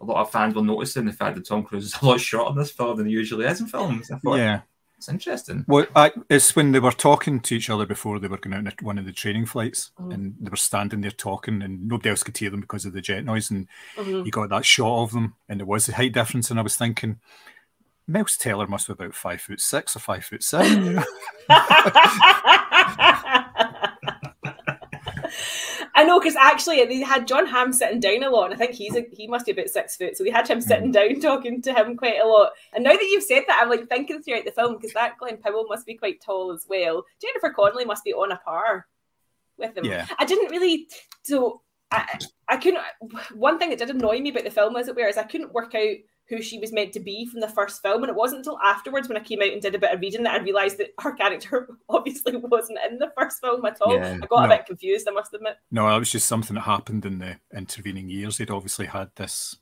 [0.00, 2.50] a lot of fans were noticing the fact that Tom Cruise is a lot shorter
[2.50, 4.10] in this film than he usually is in films.
[4.10, 4.60] I thought yeah.
[4.98, 5.64] it's interesting.
[5.66, 8.66] Well, I, it's when they were talking to each other before they were going out
[8.66, 10.12] on one of the training flights, Mhm.
[10.14, 13.00] and they were standing there talking, and nobody else could hear them because of the
[13.00, 13.50] jet noise.
[13.50, 14.26] And Mhm.
[14.26, 16.50] you got that shot of them, and there was a height difference.
[16.50, 17.20] And I was thinking,
[18.06, 20.84] Miles Teller must be about five foot six or five foot seven.
[20.84, 21.04] You know?
[25.96, 28.72] I know because actually they had John Hamm sitting down a lot, and I think
[28.72, 30.92] he's a, he must be about six foot, so they had him sitting mm.
[30.92, 32.50] down talking to him quite a lot.
[32.72, 35.38] And now that you've said that, I'm like thinking throughout the film because that Glenn
[35.38, 37.04] Powell must be quite tall as well.
[37.22, 38.86] Jennifer Connelly must be on a par
[39.56, 39.84] with him.
[39.84, 40.06] Yeah.
[40.18, 40.88] I didn't really
[41.22, 42.82] so I I couldn't.
[43.32, 45.54] One thing that did annoy me about the film, as it were, is I couldn't
[45.54, 45.96] work out
[46.28, 49.08] who she was meant to be from the first film, and it wasn't until afterwards
[49.08, 51.12] when I came out and did a bit of reading that I realised that her
[51.12, 53.94] character obviously wasn't in the first film at all.
[53.94, 55.56] Yeah, I got a bit confused, I must admit.
[55.70, 58.38] No, that was just something that happened in the intervening years.
[58.38, 59.56] They'd obviously had this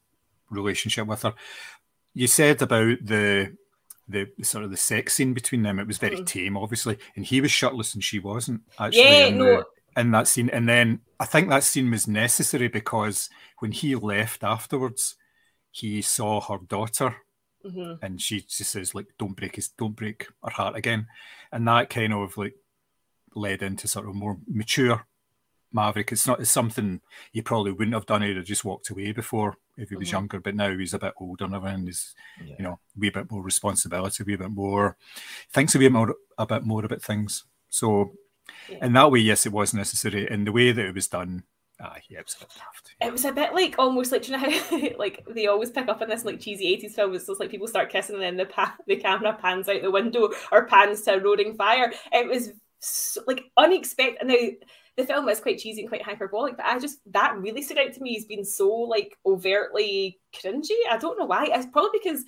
[0.50, 1.34] relationship with her.
[2.14, 3.56] You said about the
[4.08, 5.78] the sort of the sex scene between them.
[5.78, 6.26] It was very Mhm.
[6.26, 8.60] tame, obviously, and he was shirtless and she wasn't.
[8.78, 9.44] Actually, Yeah, in, no.
[9.44, 10.50] the, in that scene.
[10.50, 15.14] And then I think that scene was necessary because when he left afterwards,
[15.72, 17.16] he saw her daughter
[17.64, 21.06] hmm and she just says like don't break his don't break her heart again
[21.52, 22.54] and that kind of like
[23.34, 25.06] led into sort of more mature
[25.72, 27.00] maverick it's not it's something
[27.32, 30.12] he probably wouldn't have done he'd just walked away before if he was Mhm.
[30.12, 32.56] younger but now he's a bit older and everything he's Yeah.
[32.58, 34.96] you know a wee bit more responsibility a wee bit more
[35.50, 38.12] thinks a wee more a bit more about things so
[38.68, 38.84] Yeah.
[38.86, 41.44] in that way yes it was necessary in the way that it was done
[41.82, 44.32] ah yeah it was a bit daft It was a bit like almost like, you
[44.32, 47.14] know how like they always pick up on this like cheesy 80s film.
[47.14, 49.90] It's just like people start kissing and then the, pa- the camera pans out the
[49.90, 51.92] window or pans to a roaring fire.
[52.12, 54.26] It was so, like unexpected.
[54.26, 54.36] Now,
[54.96, 57.92] the film is quite cheesy and quite hyperbolic, but I just, that really stood out
[57.94, 60.78] to me as being so like overtly cringy.
[60.90, 61.48] I don't know why.
[61.50, 62.24] It's probably because,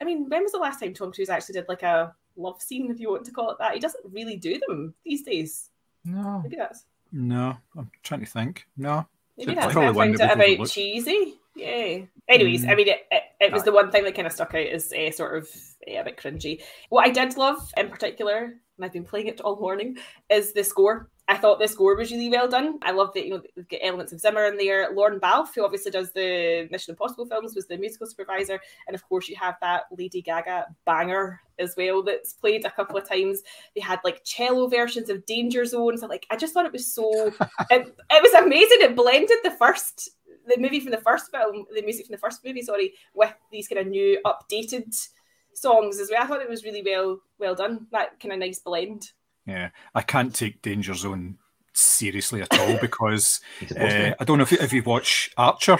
[0.00, 2.90] I mean, when was the last time Tom Cruise actually did like a love scene,
[2.90, 3.74] if you want to call it that?
[3.74, 5.70] He doesn't really do them these days.
[6.04, 6.40] No.
[6.42, 9.06] Maybe that's no i'm trying to think no
[9.38, 10.72] Maybe It's that's probably why I one found that about overlooked.
[10.72, 11.34] cheesy.
[11.56, 12.00] Yeah.
[12.28, 12.70] Anyways, Mm.
[12.70, 13.64] I mean, it, it, it was Aye.
[13.64, 15.48] the one thing that kind of stuck out as uh, sort of
[15.90, 16.62] uh, a bit cringy.
[16.90, 19.96] What I did love in particular, and I've been playing it all morning,
[20.28, 21.08] is the score.
[21.28, 22.78] I thought the score was really well done.
[22.82, 24.92] I love that you know they've got elements of Zimmer in there.
[24.92, 29.08] Lorne Balfe, who obviously does the Mission Impossible films, was the musical supervisor, and of
[29.08, 33.42] course you have that Lady Gaga banger as well that's played a couple of times.
[33.74, 35.96] They had like cello versions of Danger Zone.
[35.96, 37.08] So like I just thought it was so
[37.70, 38.78] it, it was amazing.
[38.80, 40.10] It blended the first
[40.46, 43.68] the movie from the first film, the music from the first movie, sorry, with these
[43.68, 44.92] kind of new updated
[45.54, 46.22] songs as well.
[46.22, 47.86] I thought it was really well well done.
[47.92, 49.12] That kind of nice blend.
[49.46, 51.38] Yeah, I can't take Danger Zone
[51.74, 53.40] seriously at all because
[53.76, 55.78] uh, I don't know if, if you watch Archer.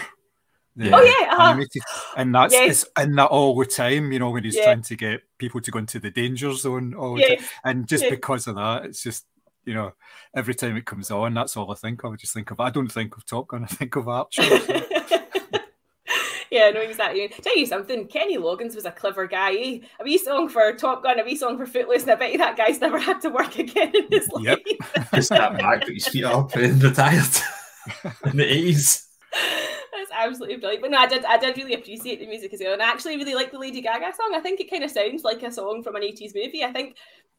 [0.75, 1.43] The oh yeah, uh-huh.
[1.49, 1.83] animated,
[2.17, 2.83] and that's yes.
[2.99, 4.11] in that all the time.
[4.11, 4.65] You know when he's yeah.
[4.65, 7.43] trying to get people to go into the danger zone, all yes.
[7.63, 8.09] and just yes.
[8.09, 9.27] because of that, it's just
[9.65, 9.91] you know
[10.35, 12.13] every time it comes on, that's all I think of.
[12.13, 12.59] I just think of.
[12.59, 13.63] I don't think of Top Gun.
[13.63, 14.41] I think of Archer.
[14.41, 14.81] So.
[16.53, 17.27] yeah, no, exactly.
[17.27, 19.55] Tell you something, Kenny Loggins was a clever guy.
[19.55, 19.79] Eh?
[19.99, 22.37] A wee song for Top Gun, a wee song for Footloose, and I bet you
[22.37, 24.43] that guy's never had to work again in his life.
[24.43, 24.59] yep.
[24.95, 25.09] life.
[25.15, 27.25] Just that back, put his feet up, and retired
[28.25, 30.83] in the eighties That's absolutely brilliant.
[30.83, 32.73] But no, I did I did really appreciate the music as well.
[32.73, 34.33] And I actually really like the Lady Gaga song.
[34.35, 36.63] I think it kind of sounds like a song from an 80s movie.
[36.63, 36.97] I think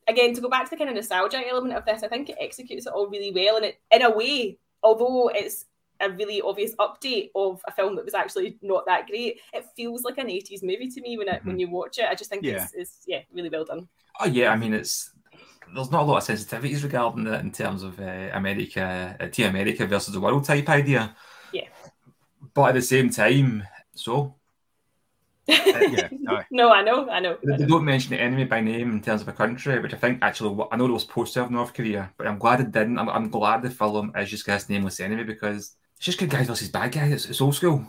[0.09, 2.37] again to go back to the kind of nostalgia element of this, I think it
[2.41, 5.67] executes it all really well and it in a way, although it's
[6.01, 9.41] a really obvious update of a film that was actually not that great.
[9.53, 11.49] It feels like an 80s movie to me when it, mm-hmm.
[11.49, 12.07] when you watch it.
[12.09, 12.63] I just think yeah.
[12.63, 13.89] it's, it's yeah, really well done.
[14.21, 15.11] Oh yeah, I mean it's
[15.75, 19.49] there's not a lot of sensitivities regarding that in terms of uh, America, uh, Team
[19.49, 21.17] America versus the world type idea.
[21.53, 21.67] Yeah
[22.55, 24.35] but at the same time, so.
[25.47, 26.09] Uh, yeah,
[26.51, 27.37] no, I know, I know.
[27.43, 30.21] They, don't mention the enemy by name in terms of a country, which I think
[30.23, 32.99] actually I know it was poster of North Korea, but I'm glad it didn't.
[32.99, 36.47] I'm, I'm glad the film is just got nameless enemy because it's just good guys
[36.47, 37.13] versus bad guys.
[37.13, 37.85] It's, it's old school.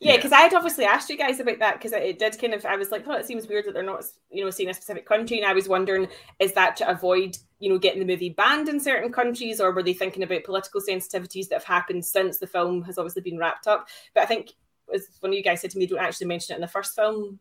[0.00, 0.38] Yeah, because yeah.
[0.38, 2.64] I had obviously asked you guys about that because it did kind of.
[2.66, 5.06] I was like, oh, it seems weird that they're not, you know, seeing a specific
[5.06, 8.68] country, and I was wondering, is that to avoid, you know, getting the movie banned
[8.68, 12.46] in certain countries, or were they thinking about political sensitivities that have happened since the
[12.46, 13.88] film has obviously been wrapped up?
[14.14, 14.52] But I think
[14.92, 16.94] as one of you guys said to me, don't actually mention it in the first
[16.94, 17.40] film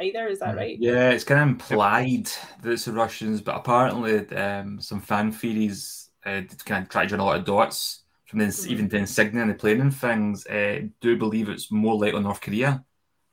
[0.00, 0.26] either.
[0.26, 0.76] Is that right?
[0.78, 2.28] Yeah, it's kind of implied
[2.62, 7.08] that it's the Russians, but apparently um, some fan theories uh, kind of try to
[7.08, 8.01] join a lot of dots
[8.32, 8.72] from the, mm-hmm.
[8.72, 12.82] even the insignia and the planning things, uh, do believe it's more likely North Korea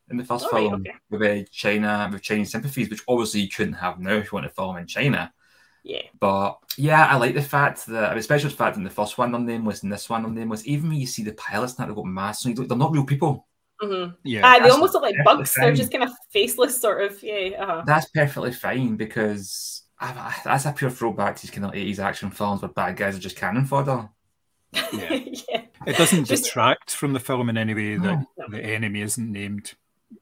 [0.09, 0.95] in the first oh, film right, okay.
[1.09, 4.45] with uh, China, with Chinese sympathies, which obviously you couldn't have now if you want
[4.45, 5.31] to film in China.
[5.83, 6.01] Yeah.
[6.19, 9.39] But yeah, I like the fact that, especially the fact in the first one, their
[9.39, 11.85] name was, and this one, their name was, even when you see the pilots now,
[11.85, 13.47] they've got masks, they're not real people.
[13.81, 14.15] Mm-hmm.
[14.25, 15.53] Yeah, uh, they almost look like bugs.
[15.53, 15.67] Fine.
[15.67, 17.23] They're just kind of faceless, sort of.
[17.23, 17.83] Yeah, uh-huh.
[17.85, 22.29] that's perfectly fine because I, that's a pure throwback to these kind of 80s action
[22.29, 24.09] films where bad guys are just cannon fodder.
[24.73, 25.13] Yeah.
[25.49, 25.62] yeah.
[25.86, 28.45] It doesn't Just, detract from the film in any way that no.
[28.49, 29.73] the enemy isn't named.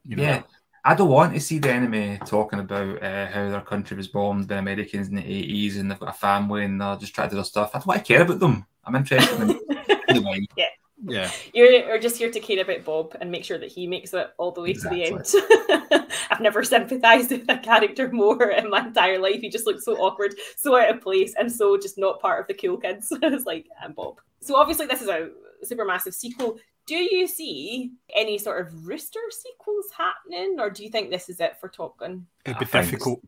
[0.05, 0.23] You know?
[0.23, 0.43] Yeah.
[0.85, 4.47] I don't want to see the enemy talking about uh, how their country was bombed
[4.47, 7.31] by Americans in the 80s and they've got a family and they're just trying to
[7.31, 7.71] do their stuff.
[7.73, 8.65] I don't want to care about them.
[8.85, 9.59] I'm interested in
[10.07, 10.47] anyway.
[10.55, 10.65] Yeah.
[11.03, 11.29] Yeah.
[11.53, 14.33] You're, you're just here to care about Bob and make sure that he makes it
[14.37, 15.05] all the way exactly.
[15.05, 16.11] to the end.
[16.31, 19.41] I've never sympathized with a character more in my entire life.
[19.41, 22.47] He just looked so awkward, so out of place, and so just not part of
[22.47, 23.07] the cool kids.
[23.11, 24.19] it's like, I'm Bob.
[24.41, 25.29] So obviously, this is a
[25.63, 26.57] super massive sequel.
[26.85, 31.39] Do you see any sort of Rooster sequels happening, or do you think this is
[31.39, 32.25] it for Top Gun?
[32.45, 33.21] It'd be difficult.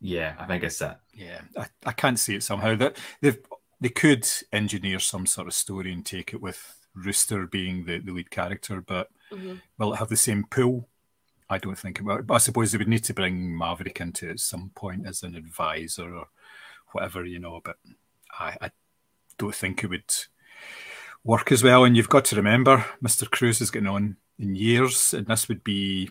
[0.00, 1.00] Yeah, I think it's that.
[1.14, 2.74] Yeah, I, I can't see it somehow.
[2.76, 3.36] That they
[3.80, 8.12] they could engineer some sort of story and take it with Rooster being the, the
[8.12, 9.56] lead character, but mm-hmm.
[9.78, 10.88] will it have the same pull?
[11.50, 12.26] I don't think about it.
[12.26, 15.22] But I suppose they would need to bring Maverick into it at some point as
[15.22, 16.28] an advisor or
[16.92, 17.60] whatever, you know.
[17.62, 17.76] But
[18.38, 18.70] I, I
[19.38, 20.14] don't think it would
[21.22, 21.84] work as well.
[21.84, 23.30] And you've got to remember, Mr.
[23.30, 26.10] Cruz is getting on in years, and this would be,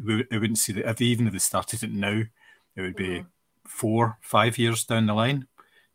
[0.00, 2.22] I wouldn't see that if even if they started it now,
[2.76, 3.28] it would be mm-hmm.
[3.66, 5.46] four, five years down the line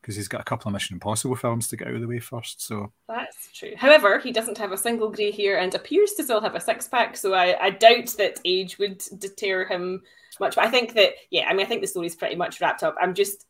[0.01, 2.19] because he's got a couple of Mission Impossible films to get out of the way
[2.19, 2.61] first.
[2.65, 3.73] So that's true.
[3.75, 6.87] However, he doesn't have a single grey hair and appears to still have a six
[6.87, 7.17] pack.
[7.17, 10.01] So I, I doubt that age would deter him
[10.39, 10.55] much.
[10.55, 12.95] But I think that yeah, I mean, I think the story's pretty much wrapped up.
[12.99, 13.45] I'm just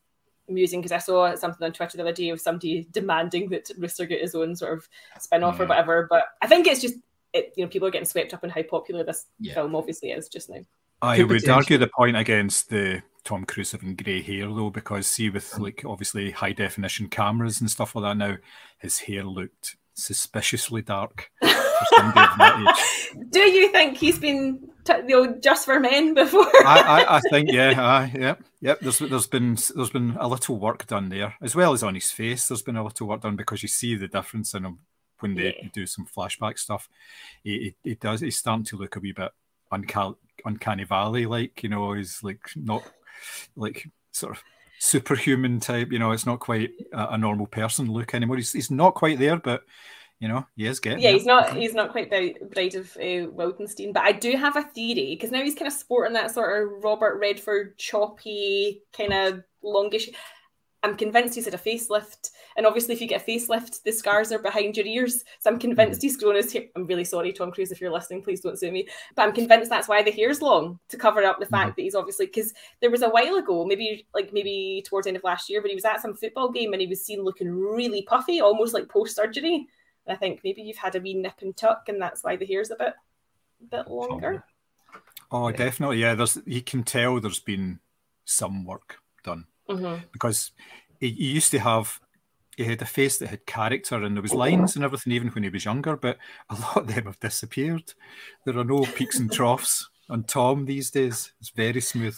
[0.48, 4.06] musing because I saw something on Twitter the other day of somebody demanding that Rooster
[4.06, 5.64] get his own sort of spin off yeah.
[5.64, 6.06] or whatever.
[6.10, 6.96] But I think it's just
[7.32, 9.54] it, you know people are getting swept up in how popular this yeah.
[9.54, 10.60] film obviously is just now.
[11.02, 15.30] I would argue the point against the Tom Cruise having grey hair though, because see
[15.30, 15.60] with mm.
[15.60, 18.36] like obviously high definition cameras and stuff like that now,
[18.78, 22.76] his hair looked suspiciously dark for somebody of that
[23.14, 23.26] age.
[23.30, 26.46] Do you think he's been t- the old just for men before?
[26.66, 28.80] I, I, I, think yeah, uh, yeah, yep.
[28.80, 32.10] There's there's been there's been a little work done there as well as on his
[32.10, 32.48] face.
[32.48, 34.78] There's been a little work done because you see the difference in him
[35.20, 35.68] when they yeah.
[35.72, 36.88] do some flashback stuff.
[37.44, 38.20] It, it, it does.
[38.20, 39.32] He's starting to look a wee bit
[39.70, 40.14] uncanny,
[40.44, 41.62] uncanny valley like.
[41.62, 42.82] You know, he's like not
[43.56, 44.42] like sort of
[44.78, 45.92] superhuman type.
[45.92, 48.36] You know, it's not quite a, a normal person look anymore.
[48.36, 49.62] He's, he's not quite there, but
[50.20, 51.02] you know, he is getting.
[51.02, 51.56] Yeah, he's not.
[51.56, 55.30] He's not quite the Bride of uh, Wildenstein, but I do have a theory because
[55.30, 60.10] now he's kind of sporting that sort of Robert Redford choppy kind of longish.
[60.82, 62.30] I'm convinced he's had a facelift.
[62.56, 65.24] And obviously, if you get a facelift, the scars are behind your ears.
[65.38, 66.06] So I'm convinced mm-hmm.
[66.06, 66.64] he's grown his hair.
[66.74, 68.88] I'm really sorry, Tom Cruise, if you're listening, please don't sue me.
[69.14, 71.54] But I'm convinced that's why the hair's long to cover up the mm-hmm.
[71.54, 75.10] fact that he's obviously because there was a while ago, maybe like maybe towards the
[75.10, 77.22] end of last year, but he was at some football game and he was seen
[77.22, 79.66] looking really puffy, almost like post surgery.
[80.06, 82.46] And I think maybe you've had a wee nip and tuck, and that's why the
[82.46, 82.94] hair's a bit,
[83.62, 84.44] a bit longer.
[85.30, 85.98] Oh, definitely.
[85.98, 87.80] Yeah, there's you can tell there's been
[88.24, 90.02] some work done Mhm.
[90.12, 90.52] because
[91.00, 92.00] he, he used to have
[92.56, 95.44] he had a face that had character and there was lines and everything even when
[95.44, 96.18] he was younger, but
[96.50, 97.94] a lot of them have disappeared.
[98.44, 101.32] There are no peaks and troughs on Tom these days.
[101.40, 102.16] It's very smooth.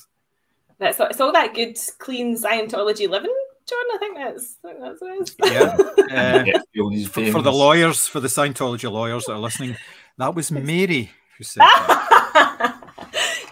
[0.78, 3.36] That's all, it's all that good, clean Scientology living,
[3.68, 3.86] John.
[3.94, 5.52] I think that's, I think that's what it is.
[5.52, 5.76] Yeah.
[6.12, 9.76] Uh, Yeah, feel these for the lawyers, for the Scientology lawyers that are listening,
[10.18, 12.01] that was Mary who said that.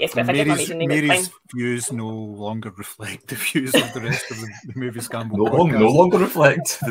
[0.01, 3.37] Yes, but if I give my Mary's, maiden name, Mary's views no longer reflect the
[3.37, 5.39] views of the rest of the, the movie scandal.
[5.39, 6.83] no, long, no longer reflect.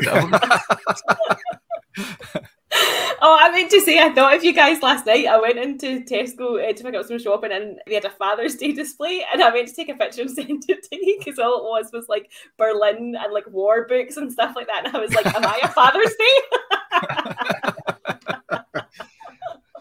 [3.22, 5.26] Oh, I meant to say, I thought of you guys last night.
[5.26, 8.54] I went into Tesco uh, to pick up some shopping and they had a Father's
[8.54, 9.22] Day display.
[9.30, 11.64] And I went to take a picture and send it to you because all it
[11.64, 14.86] was was like Berlin and like war books and stuff like that.
[14.86, 16.38] And I was like, Am I a Father's Day?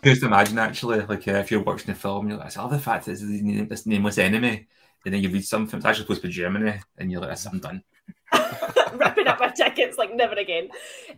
[0.03, 3.05] Just imagine actually, like uh, if you're watching the film, you're like, "Oh, the fact
[3.05, 4.67] that this is this nameless enemy,"
[5.05, 5.77] and then you read something.
[5.77, 7.83] It's actually supposed to be Germany, and you're like, "This, "I'm done."
[8.93, 10.69] Ripping up our tickets like never again.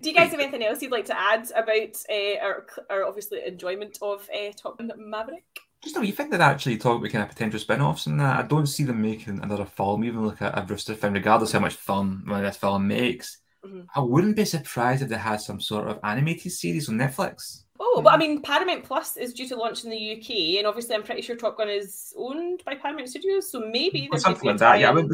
[0.01, 3.45] Do you guys have anything else you'd like to add about uh, our, our obviously
[3.45, 5.43] enjoyment of uh, Top Gun Maverick?
[5.83, 8.39] Just a wee thing that actually talk about kind of potential spin-offs and that.
[8.39, 11.59] I don't see them making another film, even like a, a Rooster film, regardless how
[11.59, 13.39] much fun when this film makes.
[13.65, 13.85] Mhm.
[13.95, 17.63] I wouldn't be surprised if they had some sort of animated series on Netflix.
[17.83, 18.19] Oh, but I hmm.
[18.19, 21.35] mean, Paramount Plus is due to launch in the UK, and obviously, I'm pretty sure
[21.35, 24.79] Top Gun is owned by Paramount Studios, so maybe Or something like that.
[24.79, 25.11] Yeah, I wouldn't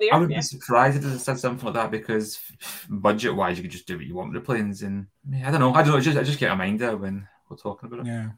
[0.00, 0.10] be.
[0.10, 0.38] I wouldn't yeah.
[0.38, 2.40] be surprised if they said something like that because
[2.88, 4.82] budget-wise, you could just do what you want with the planes.
[4.82, 5.74] And yeah, I don't know.
[5.74, 5.98] I don't know.
[5.98, 8.10] I just, I just get a mind there when we're talking about it.
[8.10, 8.30] Yeah.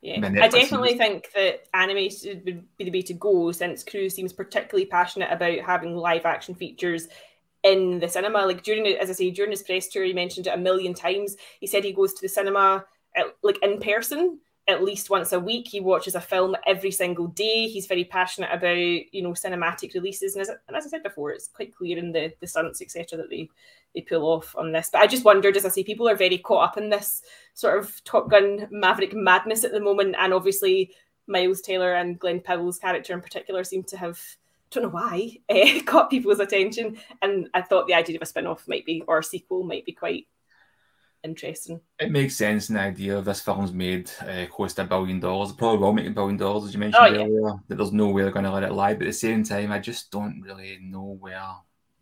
[0.00, 0.98] Yeah, I definitely series.
[0.98, 5.58] think that animated would be the way to go since Cruise seems particularly passionate about
[5.58, 7.08] having live action features
[7.62, 8.46] in the cinema.
[8.46, 10.94] Like during, it- as I say, during his press tour, he mentioned it a million
[10.94, 11.36] times.
[11.60, 12.84] He said he goes to the cinema
[13.16, 15.66] at, like in person at least once a week.
[15.66, 17.68] He watches a film every single day.
[17.68, 21.30] He's very passionate about you know cinematic releases, and as, and as I said before,
[21.32, 23.16] it's quite clear in the the stunts etc.
[23.18, 23.48] that they
[23.94, 24.90] they pull off on this.
[24.92, 27.22] But I just wondered, as I say, people are very caught up in this
[27.54, 30.92] sort of Top Gun Maverick madness at the moment, and obviously
[31.26, 34.20] Miles Teller and Glenn Powell's character in particular seem to have.
[34.70, 38.66] Don't know why eh, caught people's attention, and I thought the idea of a spin-off
[38.68, 40.26] might be or a sequel might be quite
[41.24, 41.80] interesting.
[41.98, 45.20] It makes sense in the idea of this film's made uh, close to a billion
[45.20, 45.50] dollars.
[45.50, 47.24] It probably will make a billion dollars, as you mentioned Oh, yeah.
[47.24, 47.58] earlier.
[47.68, 48.94] That there's no way they're going to let it lie.
[48.94, 51.40] But at the same time, I just don't really know where.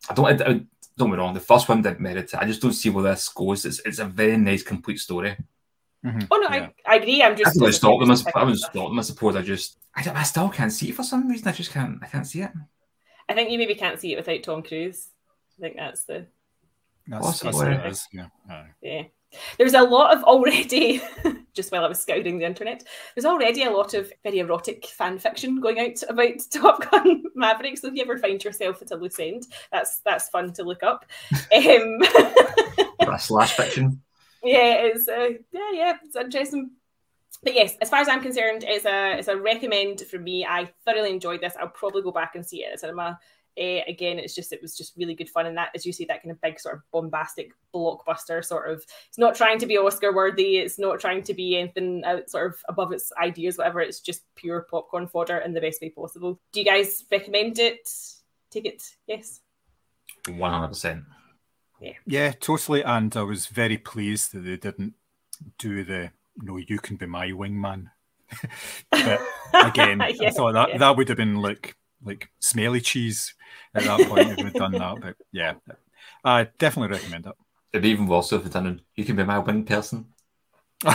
[0.08, 0.42] I don't.
[0.42, 0.60] I, I,
[0.98, 1.34] don't me wrong.
[1.34, 2.34] The first one did merit it.
[2.34, 3.66] I just don't see where this goes.
[3.66, 5.36] It's, it's a very nice, complete story.
[6.04, 6.28] Mhm.
[6.30, 6.68] Oh no, Yeah.
[6.86, 7.22] I, I agree.
[7.22, 8.10] I'm I just haven't stop them.
[8.10, 8.98] I, sup- I haven't stopped them.
[8.98, 9.78] I suppose I just.
[9.94, 11.48] I, don't- I still can't see it for some reason.
[11.48, 11.98] I just can't.
[12.02, 12.50] I can't see it.
[13.28, 15.08] I think you maybe can't see it without Tom Cruise.
[15.58, 16.26] I think that's the
[17.08, 18.06] That's, that's what it is.
[18.12, 18.26] Yeah.
[18.48, 18.66] Aye.
[18.82, 19.02] yeah.
[19.58, 21.02] There's a lot of already,
[21.54, 22.84] just while I was scouting the internet,
[23.14, 27.76] there's already a lot of very erotic fan fiction going out about Top Gun Maverick.
[27.78, 30.82] So if you ever find yourself at a loose end, that's that's fun to look
[30.84, 31.04] up.
[31.32, 31.98] um,
[33.00, 34.00] That slash fiction.
[34.46, 36.70] Yeah, it's uh, yeah, yeah, it's interesting.
[37.42, 40.46] But yes, as far as I'm concerned, it's a it's a recommend for me.
[40.46, 41.54] I thoroughly enjoyed this.
[41.60, 43.18] I'll probably go back and see it cinema.
[43.58, 46.04] Uh, again, it's just it was just really good fun, and that, as you say,
[46.04, 48.84] that kind of big sort of bombastic blockbuster sort of.
[49.08, 50.58] It's not trying to be Oscar worthy.
[50.58, 53.80] It's not trying to be anything out, sort of above its ideas, whatever.
[53.80, 56.38] It's just pure popcorn fodder in the best way possible.
[56.52, 57.88] Do you guys recommend it?
[58.50, 58.82] Take it?
[59.06, 59.40] Yes.
[60.28, 61.04] One hundred percent.
[62.06, 62.82] Yeah, totally.
[62.82, 64.94] And I was very pleased that they didn't
[65.58, 67.90] do the no, you can be my wingman.
[68.90, 69.20] but
[69.54, 70.78] again, I thought that yeah.
[70.78, 73.34] that would have been like like smelly cheese
[73.74, 75.00] at that point if we'd done that.
[75.00, 75.54] But yeah,
[76.24, 77.34] I definitely recommend it.
[77.72, 78.66] It'd be even worse if they done.
[78.66, 78.80] it.
[78.94, 80.06] You can be my wing person.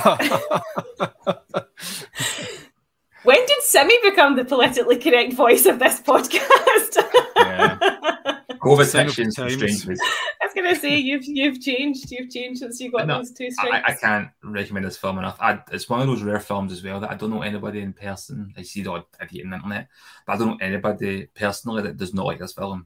[3.24, 6.98] When did Simi become the politically correct voice of this podcast?
[7.36, 8.38] Yeah.
[8.62, 10.00] COVID sections of fiction, the strange
[10.42, 12.12] I was gonna say you've you've changed.
[12.12, 13.90] You've changed since you got No, those two I, strikes.
[13.90, 15.38] I can't recommend this film enough.
[15.40, 17.94] I, it's one of those rare films as well that I don't know anybody in
[17.94, 18.54] person.
[18.56, 19.88] I see the odd idiot on the internet,
[20.26, 22.86] but I don't know anybody personally that does not like this film.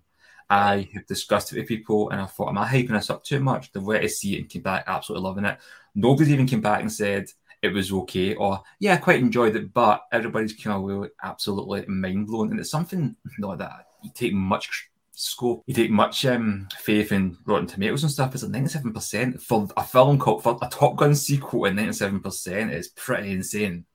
[0.50, 3.40] I have discussed it with people and I thought, am I hyping this up too
[3.40, 3.72] much?
[3.72, 5.58] They went to see it and came back absolutely loving it.
[5.96, 7.26] Nobody even came back and said
[7.62, 11.86] it was okay or, yeah, I quite enjoyed it, but everybody's kind of away absolutely
[11.88, 12.52] mind blown.
[12.52, 17.38] And it's something not that you take much scope, you take much um, faith in
[17.45, 18.34] Rotten Tomatoes and stuff.
[18.34, 22.20] It's like ninety-seven percent for a film called for a Top Gun sequel, and ninety-seven
[22.20, 23.86] percent is pretty insane.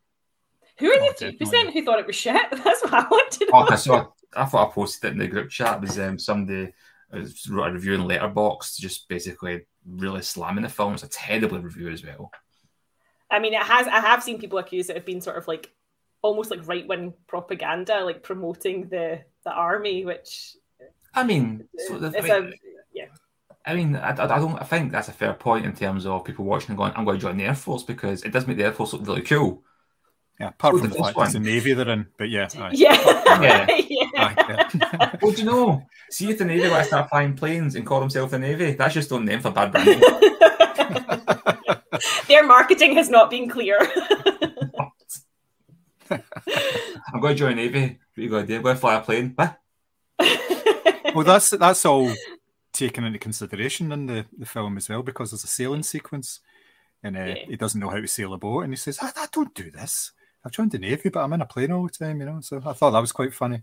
[0.78, 2.34] Who are Oh, the three percent who thought it was shit?
[2.50, 3.50] That's what I want to know.
[3.54, 4.06] Oh, I saw.
[4.34, 5.76] I thought I posted it in the group chat.
[5.76, 6.72] It was um, somebody
[7.12, 10.94] wrote a review in Letterboxd, just basically really slamming the film.
[10.94, 12.30] It's a terrible review as well.
[13.30, 13.86] I mean, it has.
[13.86, 15.70] I have seen people accuse it of being sort of like
[16.22, 20.56] almost like right wing propaganda, like promoting the the army, which
[21.14, 22.56] I mean, so the, it's I mean, a
[22.92, 23.04] yeah.
[23.66, 24.60] I mean, I, I I don't.
[24.60, 27.18] I think that's a fair point in terms of people watching and going, "I'm going
[27.18, 29.62] to join the Air Force" because it does make the Air Force look really cool.
[30.40, 32.48] Yeah, apart So from the the first fact it's the navy they're in, but yeah,
[32.58, 32.70] aye.
[32.72, 32.94] Yeah.
[33.42, 33.66] Yeah.
[33.88, 34.06] yeah.
[34.16, 35.16] Aye, yeah.
[35.22, 35.82] Well, do you know?
[36.10, 38.94] See if the Navy want to start flying planes and call themselves the Navy, that's
[38.94, 40.00] just on them for bad branding.
[42.28, 43.78] Their marketing has not been clear.
[46.10, 47.98] I'm going to join the Navy.
[48.14, 48.56] What are you going to do?
[48.56, 49.34] I'm going to fly a plane.
[49.36, 49.58] What?
[51.14, 52.12] Well, that's that's all
[52.72, 56.40] taken into consideration in the, the film as well because there's a sailing sequence,
[57.02, 57.34] and uh, Yeah.
[57.46, 59.70] he doesn't know how to sail a boat, and he says, I, "I don't do
[59.70, 60.12] this.
[60.44, 62.62] I've joined the navy, but I'm in a plane all the time, you know." So
[62.64, 63.62] I thought that was quite funny.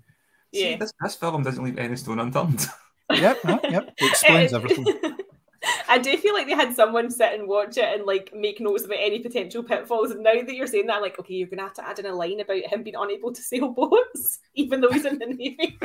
[0.54, 0.78] See, yeah.
[0.78, 2.66] this, this film doesn't leave any stone unturned.
[3.10, 3.94] Yep, yep, yep.
[4.00, 4.86] It explains everything.
[5.90, 8.84] I do feel like they had someone sit and watch it and like make notes
[8.84, 10.12] about any potential pitfalls.
[10.12, 12.06] And now that you're saying that, I'm like, okay, you're gonna have to add in
[12.06, 15.80] a line about him being unable to sail boats, even though he's in the navy.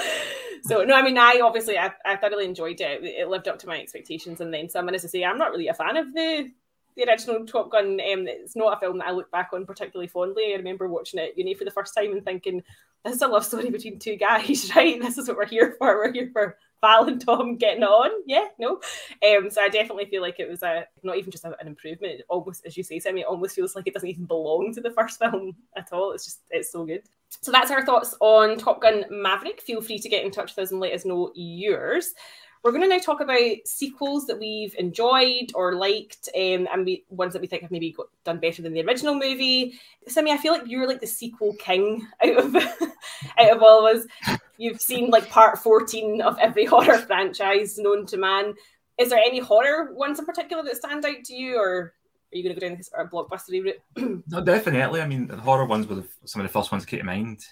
[0.62, 3.04] so no, I mean, I obviously I, I thoroughly enjoyed it.
[3.04, 4.88] It lived up to my expectations, and then some.
[4.88, 6.50] And as I say, I'm not really a fan of the
[6.96, 8.00] the original Top Gun.
[8.00, 10.52] Um, it's not a film that I look back on particularly fondly.
[10.52, 12.62] I remember watching it you know, for the first time and thinking,
[13.04, 15.00] "This is a love story between two guys, right?
[15.00, 15.96] This is what we're here for.
[15.96, 18.80] We're here for Val and Tom getting on." Yeah, no.
[19.26, 22.20] Um, so I definitely feel like it was a not even just a, an improvement.
[22.20, 24.80] It almost, as you say, Sammy, it almost feels like it doesn't even belong to
[24.80, 26.12] the first film at all.
[26.12, 27.02] It's just it's so good.
[27.28, 29.60] So that's our thoughts on Top Gun Maverick.
[29.60, 32.14] Feel free to get in touch with us and let us know yours.
[32.66, 37.04] We're going to now talk about sequels that we've enjoyed or liked, um, and we,
[37.10, 39.78] ones that we think have maybe got, done better than the original movie.
[40.08, 43.96] Sammy, I feel like you're like the sequel king out of out of all of
[43.96, 44.38] us.
[44.58, 48.54] You've seen like part fourteen of every horror franchise known to man.
[48.98, 51.94] Is there any horror ones in particular that stand out to you, or
[52.32, 54.22] are you going to go down this sort of blockbuster route?
[54.28, 55.00] no, definitely.
[55.00, 57.06] I mean, the horror ones were the, some of the first ones that came to
[57.06, 57.44] mind.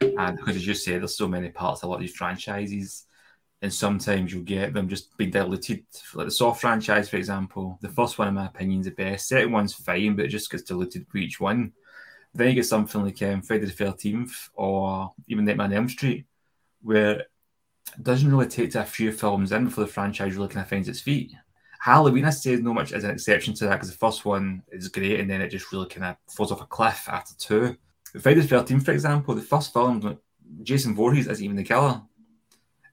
[0.00, 3.04] And because, as you say, there's so many parts a lot of these franchises.
[3.62, 5.84] And sometimes you'll get them just being diluted.
[6.14, 7.78] Like the Saw franchise, for example.
[7.82, 9.28] The first one, in my opinion, is the best.
[9.28, 11.72] Second one's fine, but it just gets diluted for each one.
[12.32, 16.24] Then you get something like um, Friday the 13th or even Nightmare on Elm Street,
[16.80, 20.62] where it doesn't really take to a few films in before the franchise really kind
[20.62, 21.32] of finds its feet.
[21.80, 24.62] Halloween, I say, is no much as an exception to that because the first one
[24.70, 27.76] is great and then it just really kind of falls off a cliff after two.
[28.20, 30.18] Friday the 13th, for example, the first film,
[30.62, 32.02] Jason Voorhees isn't even the killer.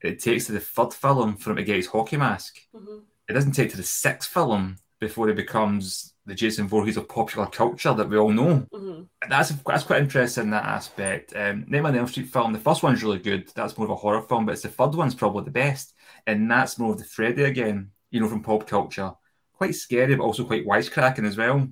[0.01, 2.55] It takes to the third film for him to get his hockey mask.
[2.73, 3.01] Mhm.
[3.27, 7.47] It doesn't take to the sixth film before he becomes the Jason Voorhees of popular
[7.47, 8.67] culture that we all know.
[8.73, 9.07] Mhm.
[9.27, 11.33] That's that's quite interesting that aspect.
[11.35, 13.49] Um, Nightmare on Elm Street film, the first one's really good.
[13.55, 15.93] That's more of a horror film, but it's the third one's probably the best,
[16.25, 17.91] and that's more of the Freddy again.
[18.11, 19.11] You know, from pop culture,
[19.53, 21.67] quite scary, but also quite wisecracking as well.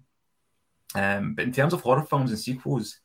[0.93, 2.99] Um, but in terms of horror films and sequels,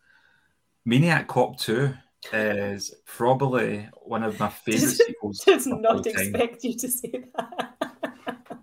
[0.85, 1.95] Maniac Cop Two
[2.33, 5.41] is probably one of my favorite sequels.
[5.45, 7.77] Did not expect you to say that.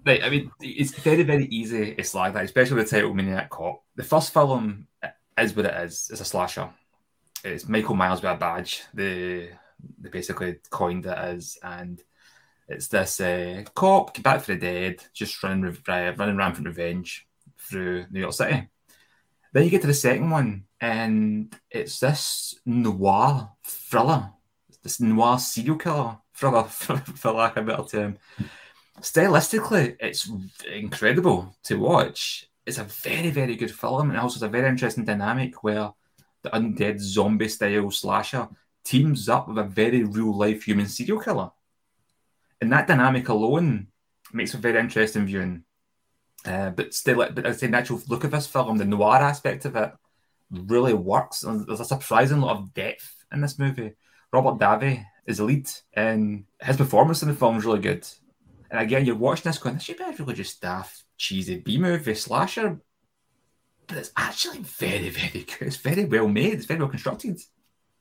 [0.05, 3.49] Right, I mean, it's very, very easy to slag that, especially with the title Maniac
[3.49, 3.83] Cop.
[3.97, 4.87] The first film
[5.37, 6.07] is what it is.
[6.09, 6.69] It's a slasher.
[7.43, 8.83] It's Michael Myers with a badge.
[8.93, 9.49] They,
[9.99, 12.01] they basically coined it as, and
[12.67, 17.27] it's this uh, cop back for the dead, just running, uh, running rampant revenge
[17.59, 18.67] through New York City.
[19.53, 24.31] Then you get to the second one, and it's this noir thriller,
[24.83, 28.17] this noir serial killer thriller, for lack of a better term
[29.01, 30.29] stylistically, it's
[30.71, 32.49] incredible to watch.
[32.65, 35.91] It's a very, very good film, and also it's a very interesting dynamic where
[36.43, 38.47] the undead zombie style slasher
[38.83, 41.51] teams up with a very real life human serial killer.
[42.61, 43.87] And that dynamic alone
[44.33, 45.63] makes a very interesting viewing.
[46.45, 49.65] Uh, but still, but I say, the actual look of this film, the noir aspect
[49.65, 49.91] of it,
[50.49, 51.41] really works.
[51.41, 53.93] There's a surprising lot of depth in this movie.
[54.31, 58.07] Robert Davi is the lead, and his performance in the film is really good.
[58.69, 61.77] And again, you're watching this going, this should be a really just daft, cheesy B
[61.77, 62.79] movie slasher.
[63.87, 65.67] But it's actually very, very good.
[65.67, 66.53] It's very well made.
[66.53, 67.39] It's very well constructed.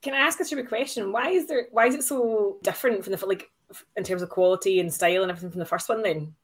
[0.01, 1.11] Can I ask a stupid question?
[1.11, 1.67] Why is there?
[1.71, 3.49] Why is it so different from the like
[3.95, 6.01] in terms of quality and style and everything from the first one?
[6.01, 6.35] Then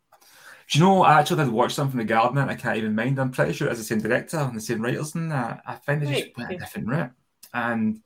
[0.70, 3.20] Do you know, I actually did watch something from The and I can't even mind.
[3.20, 5.62] I'm pretty sure it's the same director and the same writers and that.
[5.66, 7.12] I find they just Right, went a different route.
[7.54, 8.02] And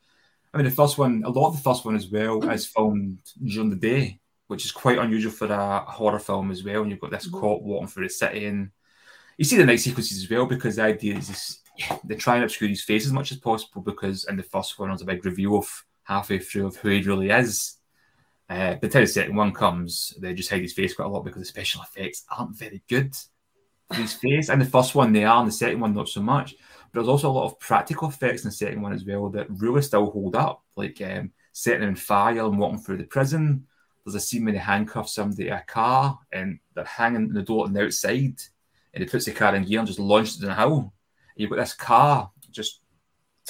[0.54, 3.20] I mean, the first one, a lot of the first one as well is filmed
[3.44, 6.84] during the day, which is quite unusual for a horror film as well.
[6.84, 7.32] And you've got this Mhm.
[7.32, 8.72] cop walking through the city, and
[9.38, 11.62] you see the night sequences as well because the idea is this,
[12.06, 14.90] they try and obscure his face as much as possible because in the first one,
[14.90, 17.77] there's a big reveal of halfway through of who he really is.
[18.50, 21.10] Uh, by the time the second one comes, they just hide his face quite a
[21.10, 23.16] lot because the special effects aren't very good
[23.90, 24.50] for his face.
[24.50, 26.56] And the first one they are, and the second one not so much.
[26.92, 29.48] But there's also a lot of practical effects in the second one as well that
[29.50, 33.68] really still hold up, like um, setting him on fire and walking through the prison.
[34.06, 37.66] There's a scene where they handcuff somebody in a car and they're hanging the door
[37.66, 38.40] on the outside,
[38.94, 40.78] and he puts the car in gear and just launches it in a hill.
[40.80, 40.92] And
[41.36, 42.80] you've got this car just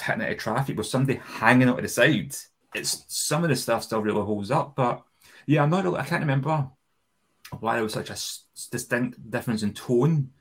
[0.01, 2.35] hitting out of traffic with somebody hanging out of the side.
[2.73, 5.03] It's some of the stuff still really holds up, but
[5.45, 5.83] yeah, I'm not.
[5.83, 6.69] Really, I can't remember
[7.59, 10.31] why there was such a s- distinct difference in tone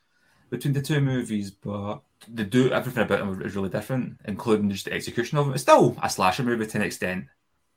[0.50, 4.86] between the two movies, but they do everything about them is really different, including just
[4.86, 5.54] the execution of them.
[5.54, 7.26] It's still a slasher movie to an extent,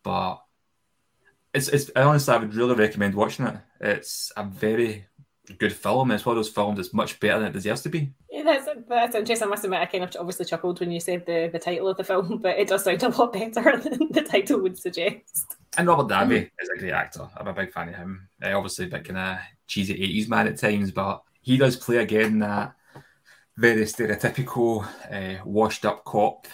[0.03, 0.39] but
[1.53, 3.57] it's it's honestly I would really recommend watching it.
[3.81, 5.07] It's a very
[5.53, 6.11] good film.
[6.11, 8.11] It's one of those films that's much better than it deserves to be.
[8.29, 9.47] Yeah, that's that's interesting.
[9.47, 11.97] I must admit, I kind of obviously chuckled when you said the, the title of
[11.97, 15.55] the film, but it does sound a lot better than the title would suggest.
[15.77, 17.27] And Robert Davi is a great actor.
[17.37, 18.27] I'm a big fan of him.
[18.43, 19.37] Uh, obviously, a bit kind of
[19.67, 22.75] cheesy 80s man at times, but he does play again that
[23.57, 26.47] very stereotypical, uh, washed up cop.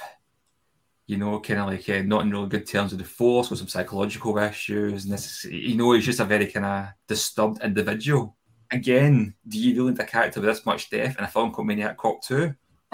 [1.08, 3.60] You know, kind of like uh, not in really good terms with the force, with
[3.60, 5.04] some psychological issues.
[5.04, 8.35] And this, you know, he's just a very kind of disturbed individual.
[8.72, 11.68] Again, do you really need a character with this much depth in a film called
[11.68, 12.54] Maniac Cop 2?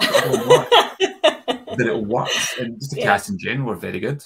[1.78, 2.58] That it works.
[2.58, 3.04] And just the Yeah.
[3.06, 4.22] cast in general were very good.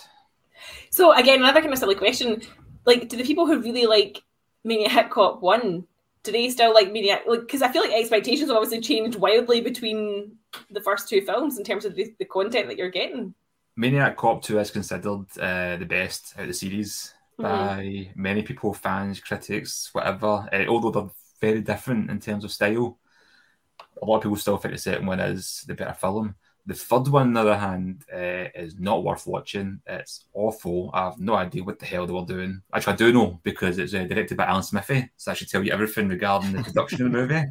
[0.90, 2.42] So again, another kind of silly question:
[2.84, 4.20] like, do the people who really like
[4.64, 5.84] Maniac Cop One,
[6.24, 7.22] do they still like Maniac?
[7.26, 10.32] Like, because I feel like expectations have obviously changed wildly between
[10.72, 13.32] the first two films in terms of the, the content that you're getting.
[13.76, 17.42] Maniac Cop 2 is considered uh, the best out of the series Mhm.
[17.42, 20.48] by many people, fans, critics, whatever.
[20.52, 22.98] Uh, although they're very different in terms of style,
[24.00, 26.34] a lot of people still think the second one is the better film.
[26.66, 29.80] The third one, on the other hand, uh, is not worth watching.
[29.86, 30.90] It's awful.
[30.92, 32.60] I have no idea what the hell they were doing.
[32.74, 35.62] Actually, I do know because it's uh, directed by Alan Smithee, so I should tell
[35.62, 37.44] you everything regarding the production of the movie.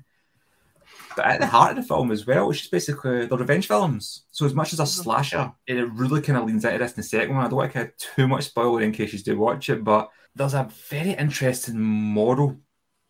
[1.15, 4.25] But at the heart of the film as well, it's just basically the revenge films.
[4.31, 7.03] So as much as a slasher, it really kind of leans into this in the
[7.03, 7.45] second one.
[7.45, 10.53] I don't want to too much spoiler in case you do watch it, but there's
[10.53, 12.57] a very interesting moral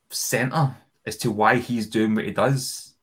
[0.10, 0.76] centre
[1.06, 2.94] as to why he's doing what he does.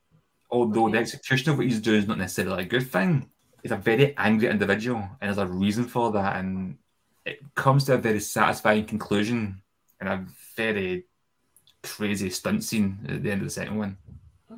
[0.50, 3.30] Although the execution of what he's doing is not necessarily a good thing.
[3.62, 6.76] He's a very angry individual, and there's a reason for that, and
[7.24, 9.62] it comes to a very satisfying conclusion
[10.00, 10.26] and a
[10.56, 11.04] very
[11.82, 13.96] crazy stunt scene at the end of the second one.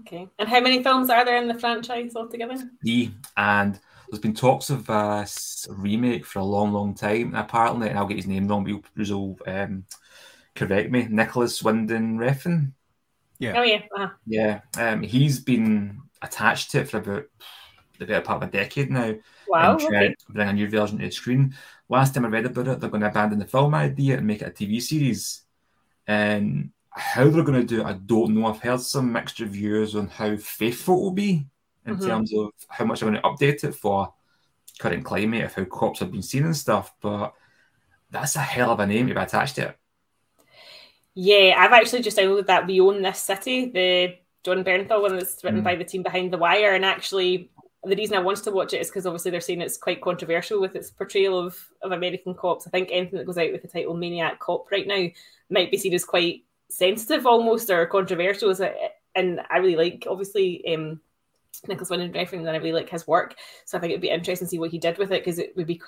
[0.00, 0.28] Okay.
[0.38, 2.56] And how many films are there in the franchise altogether?
[2.82, 3.78] D and
[4.08, 5.26] there's been talks of a
[5.68, 7.28] remake for a long, long time.
[7.28, 9.84] And apparently, and I'll get his name wrong, but you'll, you'll um,
[10.54, 11.06] correct me.
[11.10, 12.72] Nicolas Winding Refn.
[13.38, 13.54] Yeah.
[13.56, 13.82] Oh yeah.
[13.96, 14.08] Uh-huh.
[14.26, 17.24] Yeah, um, he's been attached to it for about
[17.98, 19.14] the better part of a decade now.
[19.46, 19.72] Wow.
[19.72, 20.14] and trying Okay.
[20.14, 21.54] to bring a new version to the screen.
[21.88, 24.40] Last time I read about it, they're going to abandon the film idea and make
[24.42, 25.42] it a TV series.
[26.06, 28.46] And how they're going to do it, I don't know.
[28.46, 31.46] I've heard some mixed reviews on how faithful it will be
[31.86, 32.06] in Mhm.
[32.06, 34.14] terms of how much they're going to update it for
[34.78, 36.94] current climate of how cops have been seen and stuff.
[37.00, 37.34] But
[38.10, 39.78] that's a hell of a name to be attached to it.
[41.14, 45.42] Yeah, I've actually just downloaded that We Own This City, the Jon Bernthal one that's
[45.44, 45.64] written Mm.
[45.64, 46.74] by the team behind The Wire.
[46.74, 47.50] And actually,
[47.84, 50.60] the reason I wanted to watch it is because obviously they're saying it's quite controversial
[50.60, 52.66] with its portrayal of, of American cops.
[52.66, 55.06] I think anything that goes out with the title Maniac Cop right now
[55.50, 58.52] might be seen as quite sensitive almost or controversial.
[59.14, 61.00] And I really like, obviously, um,
[61.68, 63.36] Nicolas Winding Refn, and I really like his work.
[63.64, 65.56] So I think it'd be interesting to see what he did with it because it
[65.56, 65.80] would be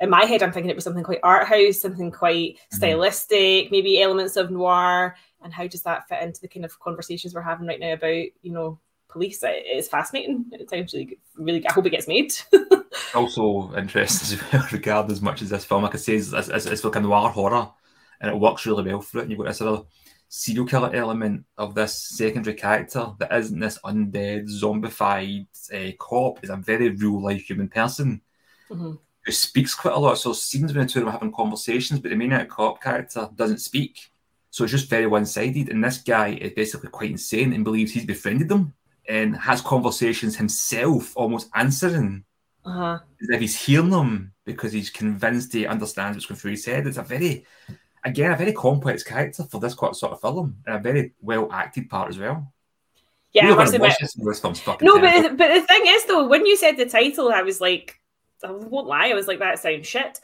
[0.00, 4.00] in my head, I'm thinking it was something quite art house, something quite stylistic, maybe
[4.02, 5.16] elements of noir.
[5.42, 8.08] And how does that fit into the kind of conversations we're having right now about,
[8.42, 8.78] you know,
[9.08, 9.42] police?
[9.42, 10.46] It- It's fascinating.
[10.52, 11.66] It sounds really, really.
[11.66, 12.32] I hope it gets made.
[13.14, 16.48] also interesting as well, regarding as much as this film, like I say, is it's,
[16.48, 17.70] it's, it's like a noir horror,
[18.20, 19.22] and it works really well for it.
[19.22, 19.82] And you've got this other
[20.28, 26.42] serial killer element of this secondary character that isn't this undead, zombified uh, cop.
[26.44, 28.22] Is a very real life human person
[28.70, 28.98] Mhm.
[29.30, 30.18] Who speaks quite a lot.
[30.18, 33.28] So scenes when the two of them are having conversations, but the main cop character
[33.34, 34.10] doesn't speak.
[34.50, 35.68] So it's just very one sided.
[35.68, 38.74] And this guy is basically quite insane and believes he's befriended them
[39.08, 42.24] and has conversations himself, almost answering
[42.64, 42.98] Uh-huh.
[43.22, 46.86] as if he's hearing them because he's convinced he understands what's going through his head.
[46.86, 47.46] It's a very,
[48.04, 51.88] again, a very complex character for this sort of film and a very well acted
[51.88, 52.52] part as well.
[53.32, 53.90] Yeah, You're I must gonna admit.
[53.90, 55.28] watch this and this film's fucking No, terrible.
[55.28, 57.99] but but the thing is though, when you said the title, I was like,
[58.44, 60.20] I won't lie, I was like, that sounds shit.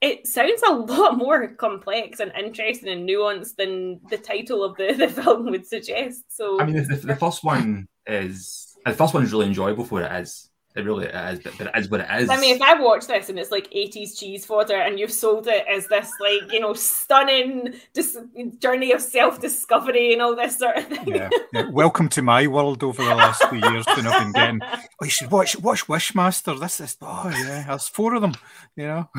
[0.00, 4.92] it sounds a lot more complex and interesting and nuanced than the title of the,
[4.98, 6.24] the film would suggest.
[6.28, 10.00] So I mean, the, the first one is the first one is really enjoyable for
[10.00, 10.48] what it is.
[10.74, 12.30] It really is, but, but it is what it is.
[12.30, 15.46] I mean, if I watch this and it's like 80s cheese fodder and you've sold
[15.46, 18.16] it as this, like, you know, stunning dis-
[18.58, 21.08] journey of self discovery and all this sort of thing.
[21.08, 21.28] Yeah.
[21.52, 21.68] yeah.
[21.68, 25.10] Welcome to my world over the last few years when I've been getting, oh, you
[25.10, 26.58] should watch watch Wishmaster.
[26.58, 28.34] This is, oh, yeah, there's four of them,
[28.74, 29.10] you know.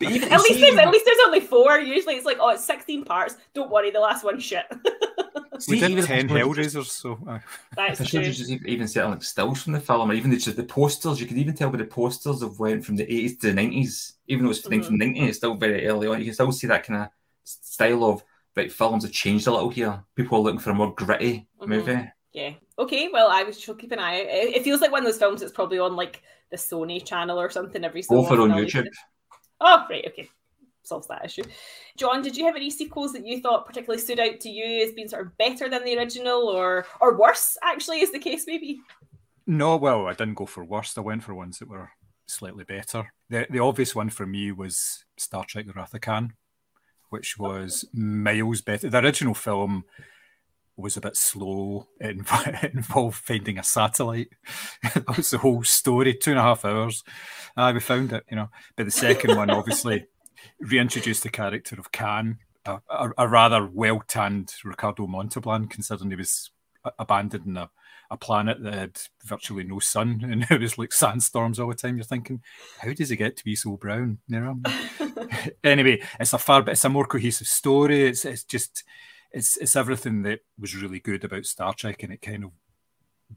[0.00, 1.78] But even, At least, there's, at least there's only four.
[1.78, 3.36] Usually it's like, oh, it's 16 parts.
[3.54, 4.64] Don't worry, the last one's shit.
[5.54, 7.18] We see, did even- 10 Hellraisers, so.
[7.28, 7.38] Uh,
[7.76, 8.32] That's I should true.
[8.32, 11.20] just even set like stills from the film, or even the, just the posters.
[11.20, 14.14] You could even tell by the posters of went from the eighties to the nineties.
[14.28, 16.18] Even though it's nineteen ninety, it's still very early on.
[16.18, 17.08] You can still see that kind of
[17.44, 18.24] style of
[18.56, 20.02] right films have changed a little here.
[20.14, 21.68] People are looking for a more gritty Mhm.
[21.68, 22.10] movie.
[22.32, 22.52] Yeah.
[22.78, 23.08] Okay.
[23.12, 24.26] Well, I shall keep an eye out.
[24.26, 27.38] It, it feels like one of those films that's probably on like the Sony channel
[27.40, 28.52] or something every so Both are often.
[28.52, 28.86] on YouTube.
[28.86, 28.94] it.
[29.60, 30.04] Oh, right.
[30.08, 30.28] Okay.
[30.86, 31.42] Solves that issue.
[31.96, 34.92] John, did you have any sequels that you thought particularly stood out to you as
[34.92, 37.58] being sort of better than the original, or or worse?
[37.60, 38.78] Actually, is the case maybe?
[39.48, 40.96] No, well, I didn't go for worst.
[40.96, 41.90] I went for ones that were
[42.26, 43.12] slightly better.
[43.28, 46.34] The the obvious one for me was Star Trek: The Wrath of Khan,
[47.10, 48.88] which was miles better.
[48.88, 49.86] The original film
[50.76, 51.88] was a bit slow.
[52.00, 54.28] It, inv- it involved finding a satellite.
[54.94, 56.14] that was the whole story.
[56.14, 57.02] Two and a half hours.
[57.56, 58.50] Uh, we found it, you know.
[58.76, 60.06] But the second one, obviously,
[60.60, 66.16] reintroduced the character of Khan, a, a, a rather well tanned Ricardo Montalban, considering he
[66.16, 66.50] was
[66.98, 67.70] abandoned in a,
[68.10, 71.96] a planet that had virtually no sun and it was like sandstorms all the time.
[71.96, 72.42] You're thinking,
[72.78, 74.18] how does he get to be so brown?
[74.28, 74.60] You know.
[75.64, 78.04] anyway, it's a far, but it's a more cohesive story.
[78.04, 78.84] It's it's just
[79.32, 82.50] it's it's everything that was really good about Star Trek, and it kind of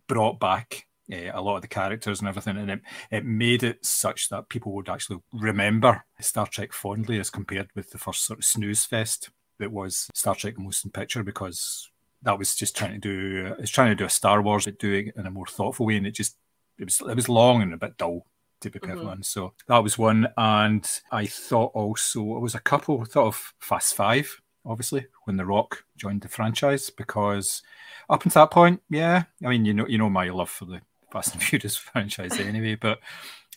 [0.08, 2.82] brought back uh, a lot of the characters and everything, and it
[3.12, 7.92] it made it such that people would actually remember Star Trek fondly as compared with
[7.92, 9.30] the first sort of snooze fest
[9.60, 11.90] that was Star Trek: The Motion Picture, because
[12.22, 15.08] that was just trying to do it's trying to do a Star Wars, but doing
[15.08, 16.36] it in a more thoughtful way, and it just
[16.78, 18.26] it was it was long and a bit dull
[18.62, 19.12] to be perfectly Mhm.
[19.12, 19.32] honest.
[19.32, 23.04] So that was one, and I thought also it was a couple.
[23.06, 27.62] Thought of Fast Five, obviously, when The Rock joined the franchise, because
[28.10, 30.82] up until that point, yeah, I mean, you know, you know my love for the
[31.12, 33.00] Fast and Furious franchise anyway, but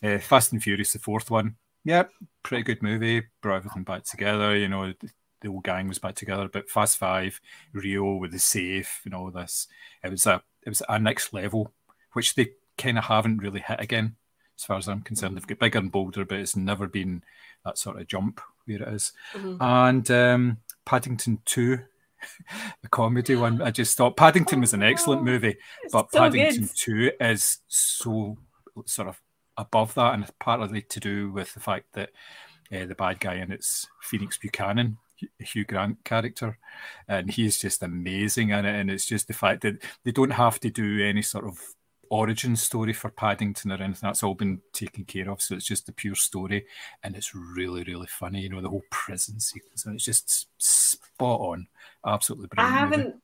[0.03, 2.03] uh, Fast and Furious, the fourth one, yeah,
[2.43, 4.55] pretty good movie, brought everything back together.
[4.55, 5.09] You know, the,
[5.41, 6.49] the whole gang was back together.
[6.51, 7.39] But Fast Five,
[7.73, 9.67] Rio with the safe, and all this,
[10.03, 11.71] it was a it was a next level,
[12.13, 14.15] which they kind of haven't really hit again,
[14.57, 15.35] as far as I'm concerned.
[15.35, 17.23] They've got bigger and bolder, but it's never been
[17.65, 19.11] that sort of jump where it is.
[19.33, 19.57] Mhm.
[19.61, 21.79] And um, Paddington Two.
[22.81, 25.57] The comedy one, I just thought Paddington was an excellent movie,
[25.91, 26.75] but so Paddington good.
[26.75, 28.37] 2 is so
[28.85, 29.21] sort of
[29.57, 32.09] above that, and it's partly to do with the fact that
[32.71, 36.57] uh, the bad guy in it's Phoenix Buchanan, Hugh- Hugh Grant character,
[37.07, 38.79] and he's just amazing in it.
[38.79, 41.59] And it's just the fact that they don't have to do any sort of
[42.13, 43.99] origin story for Paddington or anything.
[44.07, 45.41] That's all been taken care of.
[45.41, 46.65] So it's just the pure story,
[47.03, 48.41] and it's really, really funny.
[48.41, 51.67] You know, the whole prison sequence, and it's just spot on.
[52.05, 52.75] Absolutely brilliant.
[52.75, 53.15] I haven't.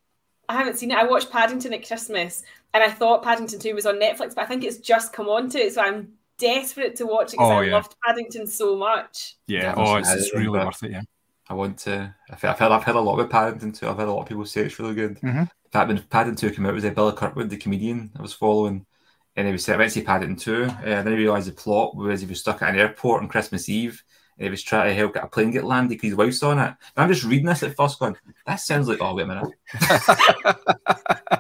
[0.49, 0.97] I haven't seen it.
[0.97, 4.45] I watched Paddington at Christmas, and I thought Paddington Two was on Netflix, but I
[4.45, 7.63] think it's just come onto it, so I'm desperate to watch it because Oh, I
[7.65, 7.73] yeah.
[7.73, 9.35] loved Paddington so much.
[9.47, 10.91] Yeah, Yeah, oh, it's, it's really worth it.
[10.91, 11.01] Yeah.
[11.49, 12.15] I want to.
[12.29, 13.87] I've I've heard, I've heard a lot about Paddington too.
[13.89, 15.19] I've heard a lot of people say it's really good.
[15.21, 15.41] Mhm.
[15.41, 18.21] In fact, when Paddington 2 came out, it was uh, Billy Kirkwood, the comedian I
[18.21, 18.85] was following,
[19.35, 20.71] and he was saying, I went to see Paddington 2, uh,
[21.03, 24.03] then I realised the plot was he was stuck at an airport on Christmas Eve,
[24.37, 26.59] and he was trying to help get a plane get landed because his wife's on
[26.59, 26.63] it.
[26.67, 29.53] And I'm just reading this at first going, that sounds like, oh, wait a minute.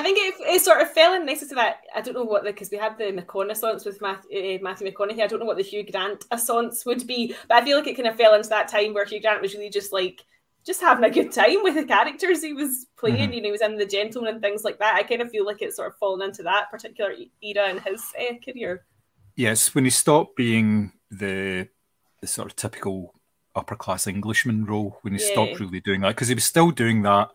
[0.00, 1.80] I think it, it sort of fell in nicely to that.
[1.94, 5.20] I don't know what the because we had the McConaissance with Math, uh, Matthew McConaughey.
[5.20, 7.96] I don't know what the Hugh Grant assance would be, but I feel like it
[7.96, 10.24] kind of fell into that time where Hugh Grant was really just like
[10.64, 13.28] just having a good time with the characters he was playing.
[13.28, 13.34] Mhm.
[13.34, 14.94] You know, he was in the Gentleman and things like that.
[14.94, 18.02] I kind of feel like it's sort of fallen into that particular era in his
[18.18, 18.86] uh, career.
[19.36, 21.68] Yes, when he stopped being the
[22.22, 23.14] the sort of typical
[23.54, 27.02] upper class Englishman role, when he stopped really doing that, because he was still doing
[27.02, 27.28] that,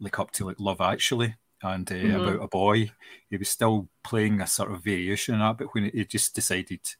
[0.00, 1.34] like up to like Love Actually
[1.74, 2.16] and uh, Mhm.
[2.16, 2.90] about a boy,
[3.30, 5.64] he was still playing a sort of variation of that.
[5.64, 6.96] But when he just decided to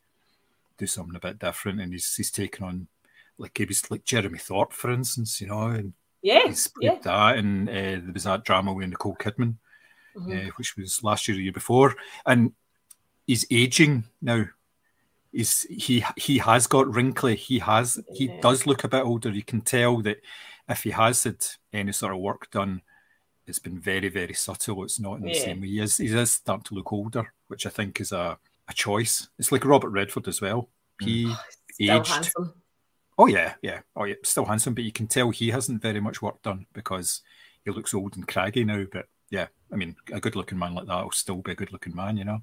[0.78, 2.88] do something a bit different, and he's he's taken on
[3.38, 5.92] like he was like Jeremy Thorpe, for instance, you know, and
[6.22, 6.98] Yeah, yeah.
[7.02, 9.56] that, and uh, there was that drama with Nicole Kidman
[10.16, 10.48] Mhm.
[10.48, 11.94] uh, which was last year, the year before,
[12.24, 12.52] and
[13.26, 14.46] he's aging now.
[15.32, 17.36] He's he he has got wrinkly.
[17.36, 18.40] He has he Yeah.
[18.40, 19.28] does look a bit older.
[19.30, 20.22] You can tell that
[20.68, 22.80] if he has had any sort of work done,
[23.46, 24.84] it's been very very subtle.
[24.84, 25.44] It's not in the Yeah.
[25.44, 25.68] same way.
[25.68, 28.38] He is he is starting to look older, which I think is a
[28.68, 29.28] a choice.
[29.38, 30.68] It's like Robert Redford as well.
[31.00, 31.06] Mm.
[31.06, 31.36] He oh,
[31.72, 32.08] Still aged.
[32.08, 32.54] handsome.
[33.18, 33.80] Oh yeah, yeah.
[33.94, 37.22] Oh yeah, still handsome, but you can tell he hasn't very much work done because
[37.64, 38.84] he looks old and craggy now.
[38.90, 42.16] But yeah, I mean, a good-looking man like that will still be a good-looking man,
[42.16, 42.42] you know.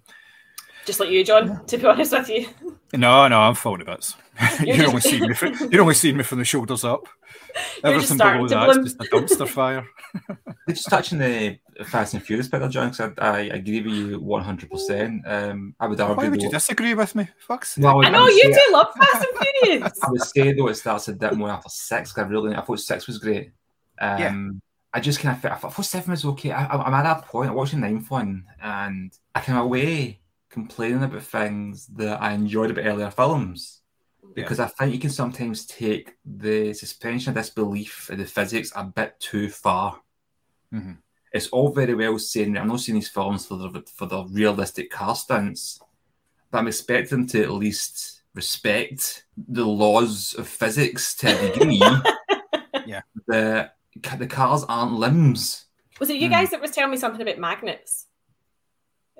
[0.85, 1.65] Just like you, John.
[1.65, 2.47] To be honest with you,
[2.93, 4.15] No, no, I'm falling a bits.
[4.63, 5.33] You're you're only just- seeing me.
[5.33, 7.07] From, you're only seeing me from the shoulders up.
[7.83, 8.85] You're just Everything starting below that's bloom.
[8.85, 9.85] just a dumpster fire.
[10.69, 15.21] Just touching the Fast and Furious bit John, because I, I agree with you 100%.
[15.29, 16.15] Um, I would argue.
[16.15, 17.27] Why would you though- disagree with me?
[17.47, 17.83] Fuck's sake.
[17.83, 19.99] Well, I I know you say- do love Fast and Furious.
[20.03, 22.11] I would say though it starts a bit more after six.
[22.13, 23.51] 'cause I really, I thought six was great.
[23.99, 24.41] Um, Yeah.
[24.95, 26.51] I just kind of, I thought, I seven was okay.
[26.51, 27.49] I, I'm at that point.
[27.49, 30.19] I watched the ninth one, and I came away
[30.53, 33.81] complaining about things that I enjoyed about earlier films
[34.35, 38.83] because I think you can sometimes take the suspension of disbelief and the physics a
[38.83, 40.01] bit too far.
[40.73, 40.97] Mhm.
[41.31, 44.89] It's all very well saying I'm not seeing these films for the for the realistic
[44.91, 45.79] car stunts,
[46.49, 51.81] but I'm expecting them to at least respect the laws of physics to a degree.
[52.85, 53.01] Yeah.
[53.27, 53.71] The
[54.17, 55.65] the cars aren't limbs.
[55.99, 56.33] Was it you Hmm.
[56.33, 58.07] guys that was telling me something about magnets?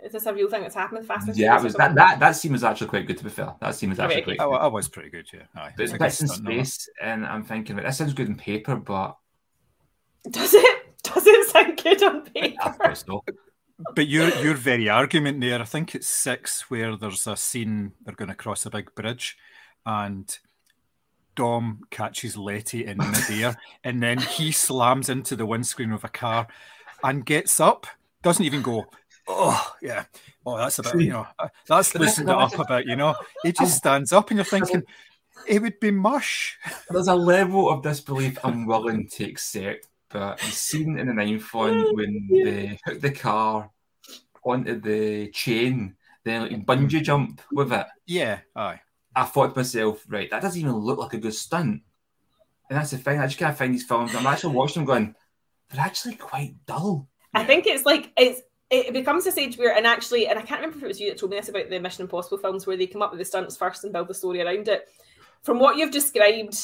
[0.04, 2.20] Is this a real thing that's happened with Fast and Yeah, it was that, that
[2.20, 3.54] that scene was actually quite good to be fair.
[3.62, 4.56] That scene was Okay, actually quite I, good.
[4.58, 5.44] I was pretty good, yeah.
[5.56, 6.64] Aye, But it's it's bits in stunt, no, no.
[6.64, 9.18] space, and I'm thinking, that sounds good in paper, but
[10.30, 10.80] Does it?
[11.04, 12.96] Does it sound good on I paper?
[12.96, 13.24] thought so.
[13.96, 18.16] But your your very argument there, I think it's six where there's a scene they're
[18.16, 19.38] going to cross a big bridge,
[19.86, 20.38] and
[21.36, 26.48] Dom catches Letty in midair, and then he slams into the windscreen of a car,
[27.04, 27.88] and gets up,
[28.22, 28.86] doesn't even go.
[29.28, 30.04] Oh yeah,
[30.46, 33.16] oh that's about you know uh, that's loosened it up a bit, you know.
[33.44, 34.84] He just stands up, and you're thinking
[35.48, 36.58] it would be mush.
[36.90, 41.54] There's a level of disbelief I'm willing to accept, but the scene in the ninth
[41.54, 43.70] one when they hook the car
[44.44, 47.88] onto the chain, then like bungee jump with it.
[48.06, 48.82] Yeah, aye.
[49.16, 51.82] I thought to myself, right, that doesn't even look like a good stunt.
[52.70, 54.16] And that's the thing, I just can't find these films.
[54.16, 55.16] I'm actually watching them going,
[55.70, 57.08] they're actually quite dull.
[57.34, 58.42] I think it's like it's
[58.74, 61.10] it becomes a stage where and actually and I can't remember if it was you
[61.10, 63.26] that told me this about the Mission Impossible films where they come up with the
[63.26, 64.88] stunts first and build the story around it.
[65.44, 66.58] From what you've described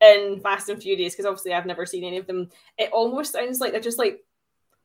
[0.00, 3.60] in Fast and Furious, because obviously I've never seen any of them, it almost sounds
[3.60, 4.20] like they're just like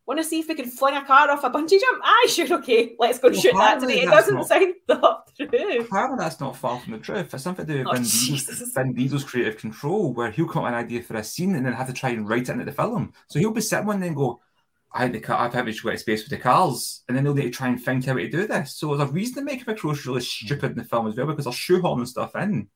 [0.06, 2.02] want to see if we can fling a car off a bungee jump.
[2.04, 4.02] Aye, ah, sure, okay, let's go and Well, shoot that today.
[4.02, 5.48] It doesn't not- sound thought through.
[5.82, 7.32] Apparently, that's not far from the truth.
[7.34, 8.04] It's something to do with Oh, Vin.
[8.04, 11.54] Diesel's, Vin Diesel's creative control, where he'll come up with an idea for a scene
[11.56, 13.14] and then have to try and write it into the film.
[13.28, 14.42] So he'll be sitting one and go,
[14.92, 17.24] I had the car, I've had to go to space with the cars, and then
[17.24, 18.76] they'll need to try and think how to do this.
[18.76, 21.28] So there's a reason to make him approach really stupid in the film as well,
[21.28, 22.70] because they're shoehorning stuff in.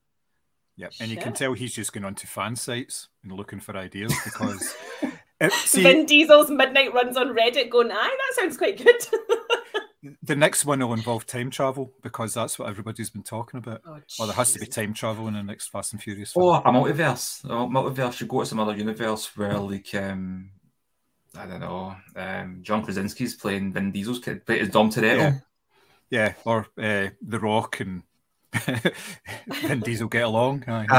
[0.75, 4.13] Yeah, and you can tell he's just going onto fan sites and looking for ideas
[4.23, 4.75] because
[5.39, 8.95] it, see Vin Diesel's midnight runs on Reddit going, aye, that sounds quite good.
[10.23, 13.81] the next one will involve time travel because that's what everybody's been talking about.
[13.85, 16.33] oh, Or there has to be time travel in the next Fast and Furious.
[16.33, 16.45] film.
[16.45, 17.43] Or a multiverse.
[17.45, 20.49] A multiverse should go to some other universe where, like, um,
[21.37, 25.17] I don't know, um, John Krasinski's playing Vin Diesel's kid, but it's Dom Toretto.
[25.17, 25.39] Yeah.
[26.09, 28.03] Yeah, or uh, The Rock and
[29.47, 30.63] Vin Diesel get along.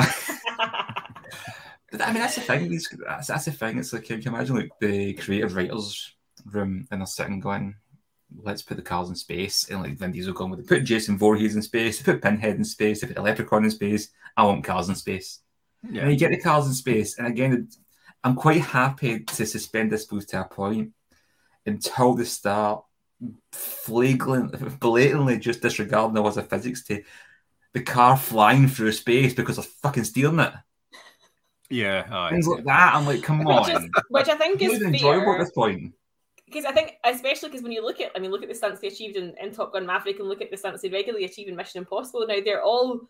[1.98, 2.68] But, I mean, that's the thing.
[2.68, 3.78] These, that's, that's the thing.
[3.78, 6.12] It's like you can imagine like the creative writers'
[6.44, 7.76] room, and they're sitting going,
[8.42, 11.54] "Let's put the cars in space." And like Vin Diesel going with, "Put Jason Voorhees
[11.54, 12.02] in space.
[12.02, 13.04] Put Pinhead in space.
[13.04, 14.08] Put the Leprechaun in space.
[14.36, 15.38] I want cars in space."
[15.88, 16.02] Yeah.
[16.02, 17.68] And you get the cars in space, and again,
[18.24, 20.92] I'm quite happy to suspend this disbelief to a point
[21.66, 22.84] until they start
[23.52, 27.02] flagrant, blatantly just disregarding the laws of physics to
[27.74, 30.52] the car flying through space because they're fucking stealing it.
[31.70, 32.30] Yeah, aye.
[32.30, 32.94] Things like that.
[32.94, 33.70] I'm like, come which, on.
[33.70, 35.44] is, which I think is not even enjoyable at fair.
[35.44, 35.94] this point.
[36.46, 38.80] because I think, especially because when you look at, I mean, look at the stunts
[38.80, 41.48] they achieved in, in Top Gun Maverick and look at the stunts they regularly achieve
[41.48, 42.26] in Mission Impossible.
[42.26, 43.08] Now they're all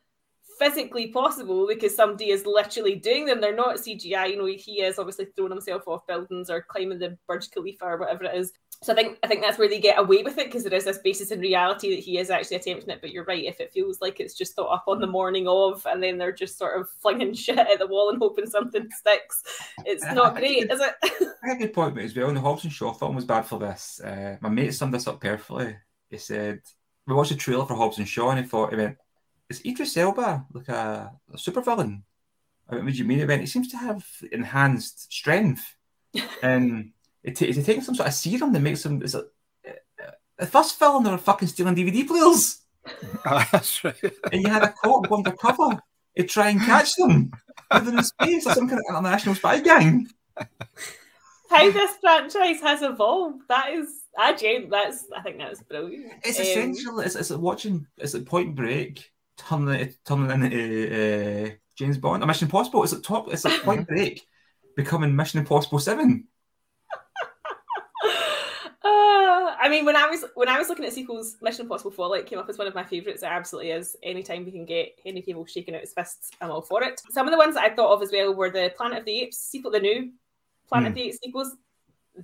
[0.58, 3.40] physically possible because somebody is literally doing them.
[3.40, 4.30] They're not CGI.
[4.30, 7.98] You know, he is obviously throwing himself off buildings or climbing the Burj Khalifa or
[7.98, 8.52] whatever it is.
[8.82, 10.84] So I think I think that's where they get away with it because there is
[10.84, 13.00] this basis in reality that he is actually attempting it.
[13.00, 15.86] But you're right, if it feels like it's just thought up on the morning of,
[15.86, 19.42] and then they're just sort of flinging shit at the wall and hoping something sticks,
[19.86, 20.94] it's not great, is it?
[21.44, 22.28] I had a good point as well.
[22.28, 24.00] And the Hobbs and Shaw film was bad for this.
[24.00, 25.76] Uh, my mate summed this up perfectly.
[26.10, 26.60] He said,
[27.06, 28.98] We watched a trailer for Hobbs and Shaw and he thought, he went,
[29.50, 32.02] Is Idris Elba like a, a supervillain?
[32.68, 33.18] I went, What do you mean?
[33.18, 35.74] He went, He seems to have enhanced strength.
[36.42, 36.92] and
[37.22, 39.02] it is he taking some sort of serum that makes him.
[39.02, 39.24] Is it,
[39.68, 42.58] uh, the first film, they were fucking stealing DVD players.
[43.24, 43.94] Aye, that's right.
[44.32, 45.80] and you had a cop go undercover
[46.16, 47.32] to try and catch them.
[47.72, 50.08] Within in space, some kind of international spy gang.
[51.50, 56.12] How this franchise has evolved, that is Ah, Jane, that's I think that's brilliant.
[56.24, 57.00] It's Um, essential.
[57.00, 57.86] It's, it's watching.
[57.98, 62.22] It's like Point Break turning it turning into uh, James Bond.
[62.22, 62.82] A Mission Impossible.
[62.82, 63.32] It's like top.
[63.32, 64.26] It's like Point Break
[64.76, 66.28] becoming Mission Impossible Seven.
[68.86, 72.26] Uh, I mean, when I was when I was looking at sequels, Mission Impossible Fallout
[72.26, 73.22] came up as one of my favourites.
[73.22, 73.96] It absolutely is.
[74.02, 77.00] Anytime we can get Henry Cavill shaking out his fists, I'm all for it.
[77.10, 79.22] Some of the ones that I thought of as well were the Planet of the
[79.22, 80.12] Apes sequel, the new
[80.68, 81.56] Planet of the Apes sequels.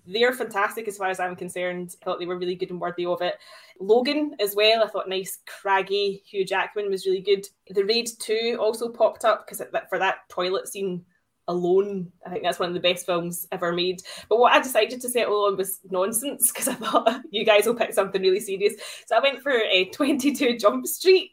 [0.06, 1.94] They're fantastic as far as I'm concerned.
[2.00, 3.34] I thought they were really good and worthy of it.
[3.80, 4.82] Logan as well.
[4.84, 7.46] I thought nice, craggy Hugh Jackman was really good.
[7.68, 11.04] The Raid Two also popped up because for that toilet scene
[11.50, 12.10] alone.
[12.24, 14.02] I think that's one of the best films ever made.
[14.28, 17.74] But what I decided to settle on was nonsense because I thought you guys will
[17.74, 18.74] pick something really serious.
[19.06, 21.32] So I went for a 22 Jump Street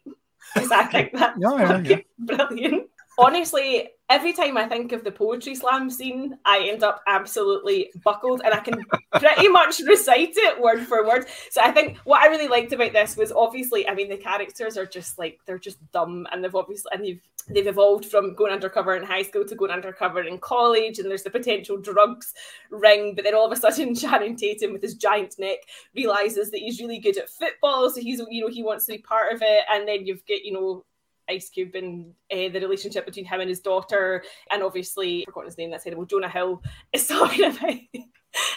[0.54, 1.98] because I think that's Yeah, yeah, yeah.
[2.20, 2.90] brilliant.
[3.20, 8.42] Honestly, every time I think of the poetry slam scene, I end up absolutely buckled
[8.44, 8.84] and I can
[9.20, 11.26] pretty much recite it word for word.
[11.52, 14.78] So I think what I really liked about this was obviously, I mean, the characters
[14.78, 18.52] are just like they're just dumb and they've obviously and they've they've evolved from going
[18.52, 22.34] undercover in high school to going undercover in college and there's the potential drugs
[22.70, 25.60] ring, but then all of a sudden Channing Tatum with his giant neck
[25.96, 29.00] realizes that he's really good at football, so he's you know he wants to be
[29.00, 30.86] part of it, and then you've got you know
[31.30, 35.58] Ice Cube and uh, the relationship between him and his daughter, and obviously, I've his
[35.58, 36.06] name, that's terrible.
[36.06, 36.62] Jonah Hill
[36.94, 37.74] is talking about.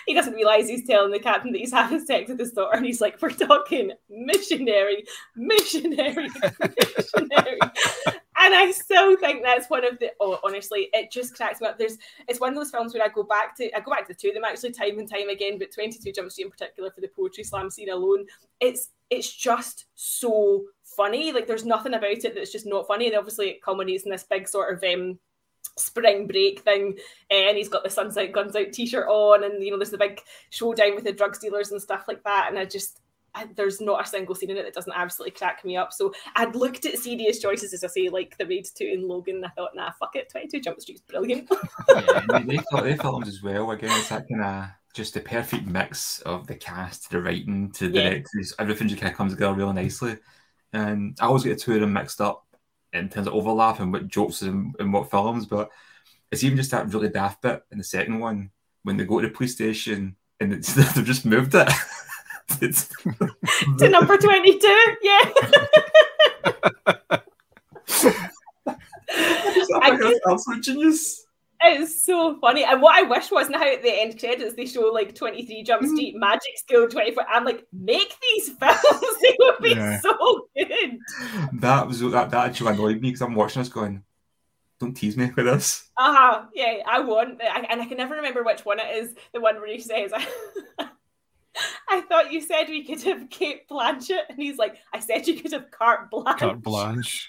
[0.07, 2.87] he doesn't realize he's telling the captain that he's having sex with his daughter, and
[2.87, 5.05] he's like, "We're talking missionary,
[5.37, 7.59] missionary, missionary."
[8.41, 10.13] and I still think that's one of the.
[10.21, 11.79] Oh, honestly, it just cracks me up.
[11.79, 11.99] There's,
[12.29, 14.19] it's one of those films where I go back to, I go back to the
[14.19, 16.91] two of them actually time and time again, but Twenty Two Jump Street in particular
[16.91, 18.27] for the poetry slam scene alone,
[18.61, 20.65] it's it's just so
[20.97, 21.33] funny.
[21.33, 23.07] Like there's nothing about it that's just not funny.
[23.09, 25.19] And obviously it culminates in this big sort of um
[25.77, 26.99] spring break thing
[27.31, 29.99] and he's got the Suns Out Guns Out t-shirt on and you know there's the
[29.99, 30.21] big
[30.51, 33.01] showdown with the drug dealers and stuff like that and I just
[33.35, 35.93] I, there's not a single scene in it that doesn't absolutely crack me up.
[35.93, 39.37] So I'd looked at serious choices, as I say, like the Raid 2 and Logan.
[39.37, 40.29] And I thought, nah, fuck it.
[40.33, 41.49] 22 Jump Street's brilliant.
[41.89, 43.71] yeah, they, they, they filmed as well.
[43.71, 47.89] Again, it's that kind of just the perfect mix of the cast, the writing, to
[47.89, 48.09] the Yeah.
[48.11, 48.53] directors.
[48.59, 50.17] Everything just kind of comes together really nicely.
[50.73, 52.47] And I always get the two of them mixed up
[52.93, 55.47] in terms of overlap and what jokes and, and what films.
[55.47, 55.71] But
[56.31, 58.51] it's even just that really daft bit in the second one
[58.83, 61.69] when they go to the police station and it's, they've just moved it.
[62.61, 64.97] to number 22.
[65.03, 65.19] Yeah.
[69.83, 71.27] I that's absolute genius.
[71.63, 72.65] It's so funny.
[72.65, 75.83] And what I wish was now at the end credits, they show like 23 Jump
[75.83, 76.19] Mm-hmm.
[76.19, 77.25] Magic School 24.
[77.29, 79.17] I'm like, make these films.
[79.23, 80.01] they would be Yeah.
[80.01, 80.99] so good.
[81.61, 84.03] That was that, that actually annoyed me because I'm watching this going,
[84.79, 85.91] don't tease me with this.
[85.99, 86.47] Uh-huh.
[86.55, 89.15] Yeah, I want I, and I can never remember which one it is.
[89.35, 90.13] The one where he says,
[91.91, 94.31] I thought you said we could have Cate Blanchett.
[94.31, 96.39] And he's like, I said you could have Carte Blanche.
[96.39, 97.29] Carte Blanche.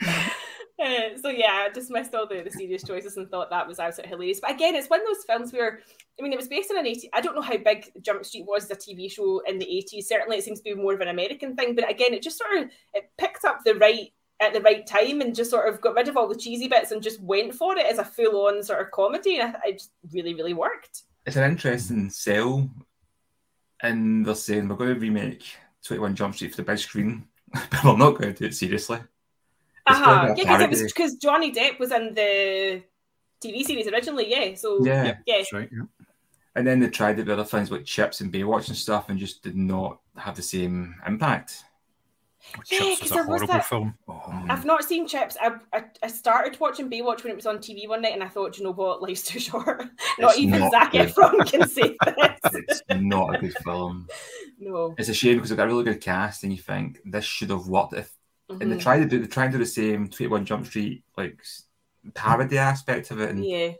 [1.20, 4.40] So yeah, I dismissed all the, the serious choices and thought that was absolutely hilarious.
[4.40, 5.80] But again, it's one of those films where
[6.18, 7.10] I mean, it was based on an 80.
[7.12, 10.04] I don't know how big Jump Street was as a TV show in the 80s.
[10.04, 11.74] Certainly, it seems to be more of an American thing.
[11.74, 15.20] But again, it just sort of it picked up the right at the right time
[15.20, 17.76] and just sort of got rid of all the cheesy bits and just went for
[17.76, 19.38] it as a full-on sort of comedy.
[19.40, 21.02] And it just really, really worked.
[21.26, 22.68] It's an interesting sell,
[23.82, 25.44] and they're saying we're going to remake
[25.84, 28.98] 21 Jump Street for the big screen, but we're not going to do it seriously.
[29.90, 30.14] It's Uh-huh.
[30.16, 32.82] going to be Yeah, because it was because Johnny Depp was in the
[33.42, 34.30] TV series originally.
[34.30, 35.04] Yeah, so Yeah.
[35.26, 35.68] yeah, That's right.
[35.72, 35.84] Yeah.
[36.56, 39.18] And then they tried it with other things like Chips and Baywatch and stuff, and
[39.18, 41.64] just did not have the same impact.
[42.70, 43.94] Yeah, Chips 'cause was a there was that- film.
[44.08, 45.36] Oh, I've not seen Chips.
[45.40, 48.28] I, I I started watching Baywatch when it was on TV one night, and I
[48.28, 49.84] thought, you know what, life's too short.
[50.18, 51.08] not It's even not Zac good.
[51.08, 52.54] Efron can say this.
[52.68, 54.08] It's not a good film.
[54.58, 54.94] no.
[54.98, 57.50] It's a shame because they've got a really good cast, and you think this should
[57.50, 58.10] have worked if.
[58.48, 58.80] And they Mhm.
[58.80, 61.40] tried to do they tried to do the same 21 Jump Street like
[62.14, 63.72] parody aspect of it, and Yeah.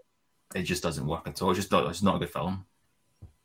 [0.54, 1.50] it just doesn't work at all.
[1.50, 1.88] It's just not.
[1.88, 2.66] It's not a good film.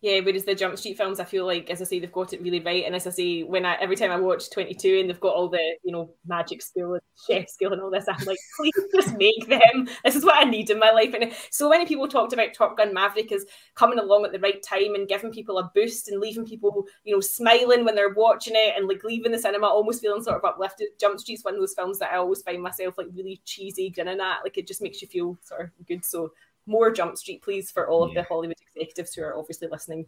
[0.04, 2.42] Yeah, whereas the Jump Street films, I feel like, as I say, they've got it
[2.42, 2.84] really right.
[2.86, 5.48] And as I say, when I every time I watch 22 and they've got all
[5.48, 9.18] the, you know, magic skill and chef skill and all this, I'm like, please just
[9.18, 9.88] make them.
[10.04, 11.14] This is what I need in my life.
[11.14, 13.46] And so many people talked about Top Gun Maverick as
[13.76, 17.16] coming along at the right time and giving people a boost and leaving people, you
[17.16, 20.44] know, smiling when they're watching it and like leaving the cinema almost feeling sort of
[20.44, 20.90] uplifted.
[21.00, 24.20] Jump Street's one of those films that I always find myself like really cheesy grinning
[24.20, 24.44] at.
[24.44, 26.04] Like it just makes you feel sort of good.
[26.04, 26.34] So
[26.66, 28.22] more Jump Street, please, for all of Yeah.
[28.22, 30.06] the Hollywood executives who are obviously listening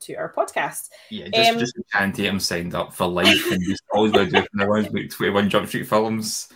[0.00, 0.88] to our podcast.
[1.10, 4.40] Yeah, just Um, just Channing Tatum signed up for life, and just always going to
[4.40, 6.48] do from now on is make 21 Jump Street films.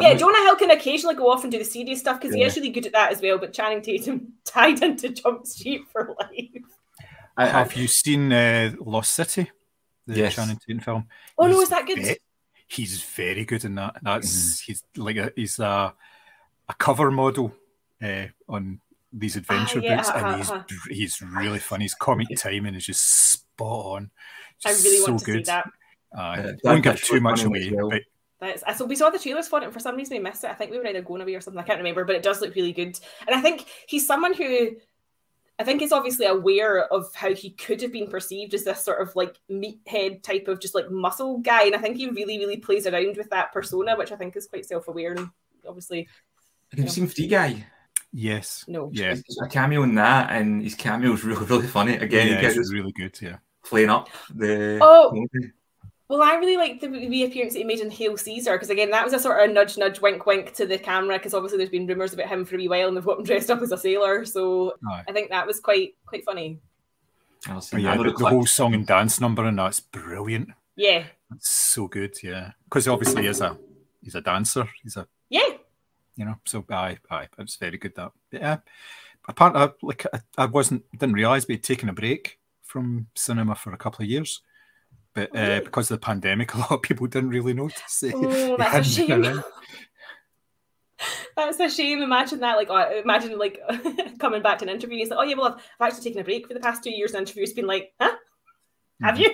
[0.00, 2.54] Yeah, Jonah Hill can occasionally go off and do the serious stuff because he is
[2.56, 3.36] really good at that as well.
[3.38, 6.62] But Channing Tatum tied into Jump Street for life.
[7.36, 9.50] I, Have you seen uh, Lost City,
[10.06, 10.36] the Yes.
[10.36, 11.08] Channing Tatum film?
[11.36, 11.98] Oh no, He's is that good?
[11.98, 12.18] ve-
[12.68, 13.96] he's very good in that.
[14.02, 14.64] That's Mm-hmm.
[14.66, 15.94] he's like a, he's a
[16.68, 17.52] a cover model
[18.02, 18.80] uh, on
[19.12, 20.64] these adventure Ah, yeah, books, uh-huh, and he's uh-huh.
[20.90, 21.84] he's really funny.
[21.84, 24.10] His comic timing is just spot on.
[24.64, 25.46] I really so want to good.
[25.46, 25.66] see that.
[26.16, 27.90] Uh, Uh, don't that- give too much away, well.
[27.90, 28.02] but
[28.40, 30.50] That's, so we saw the trailers for it, and for some reason we missed it.
[30.50, 31.60] I think we were either going away or something.
[31.60, 32.98] I can't remember, but it does look really good.
[33.26, 34.76] And I think he's someone who
[35.58, 39.00] I think is obviously aware of how he could have been perceived as this sort
[39.00, 41.64] of like meathead type of just like muscle guy.
[41.64, 44.46] And I think he really, really plays around with that persona, which I think is
[44.46, 45.30] quite self-aware and
[45.66, 46.06] obviously
[46.72, 47.64] Have you seen Free Guy?
[48.12, 48.90] Yes, no.
[48.92, 51.96] yeah, a cameo in that, and his cameo is really, really funny.
[51.96, 53.18] Again, yeah, he gets it's really good.
[53.20, 54.78] Yeah, playing up the.
[54.80, 55.10] Oh.
[55.12, 55.52] movie.
[56.08, 59.04] Well, I really liked the reappearance that he made in Hail Caesar because again, that
[59.04, 61.86] was a sort of nudge, nudge, wink, wink to the camera because obviously there's been
[61.86, 63.76] rumors about him for a wee while and they've got him dressed up as a
[63.76, 64.24] sailor.
[64.24, 65.02] So Aye.
[65.08, 66.60] I think that was quite quite funny.
[67.48, 70.50] I'll Oh, yeah the, the the whole song and dance number and that's brilliant.
[70.76, 71.04] Yeah,
[71.34, 72.16] It's so good.
[72.22, 73.56] Yeah, because obviously he's a
[74.02, 74.68] he's a dancer.
[74.82, 75.48] He's a yeah.
[76.16, 76.36] You know.
[76.44, 77.94] So aye, aye, it's very good.
[77.94, 78.56] That But, yeah.
[79.28, 83.76] Apparently, like I, I wasn't didn't realize we'd taken a break from cinema for a
[83.76, 84.40] couple of years,
[85.14, 85.60] but uh, really?
[85.60, 88.02] because of the pandemic, a lot of people didn't really notice.
[88.02, 88.14] it.
[88.16, 89.42] Oh, that's a shame.
[91.36, 92.02] That's a shame.
[92.02, 92.56] Imagine that.
[92.56, 93.60] Like, uh, imagine like
[94.18, 94.98] coming back to an interview.
[94.98, 96.90] He's like, "Oh yeah, well, I've, I've actually taken a break for the past two
[96.90, 98.16] years." And interview's been like, "Huh?
[99.02, 99.20] Have Mhm.
[99.20, 99.30] you?"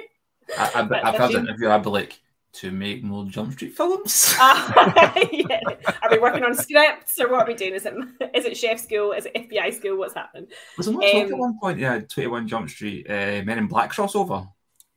[0.59, 1.69] I, I, I've had an interview.
[1.69, 2.21] I'd be like,
[2.55, 4.35] to make more Jump Street films.
[4.39, 5.61] Ah, yeah.
[6.03, 7.75] Are we working on scripts or what are we doing?
[7.75, 7.95] Is it
[8.35, 9.13] is it chef school?
[9.13, 9.97] Is it FBI school?
[9.99, 10.49] What's happening?
[10.77, 11.79] Was it not talk at Um, one point?
[11.79, 14.49] Yeah, Twenty One Jump Street, uh, Men in Black crossover.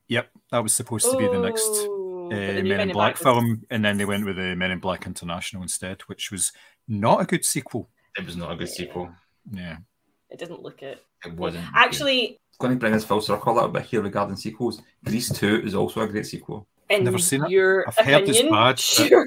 [0.07, 2.91] Yep, that was supposed to be the next Oh, uh, but the Men, new in
[2.91, 6.31] Black was- film, and then they went with the Men in Black International instead, which
[6.31, 6.51] was
[6.87, 7.89] not a good sequel.
[8.17, 9.09] It was not a good sequel.
[9.51, 9.77] Yeah,
[10.29, 11.03] It didn't look it.
[11.25, 11.65] It wasn't.
[11.73, 14.81] Actually, going to bring us full circle a little bit here regarding sequels.
[15.03, 16.67] Grease Two is also a great sequel.
[16.89, 17.49] In Never seen it.
[17.49, 19.25] your I've heard it's opinion, bad, sure.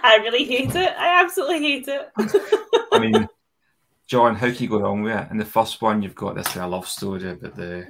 [0.00, 0.94] I really hate it.
[0.98, 2.08] I absolutely hate it.
[2.92, 3.28] I mean,
[4.06, 5.30] John, how can you go wrong with it?
[5.30, 7.86] In the first one, you've got this kind of love story about the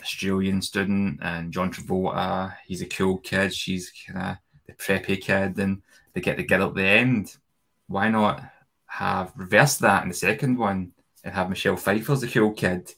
[0.00, 2.54] Australian student and John Travolta.
[2.66, 3.54] He's a cool kid.
[3.54, 4.36] She's kind of
[4.66, 5.82] the preppy kid, and
[6.12, 7.36] they get together at the end.
[7.86, 8.42] Why not
[8.86, 10.92] have reverse that in the second one
[11.24, 12.92] and have Michelle Pfeiffer as the cool kid,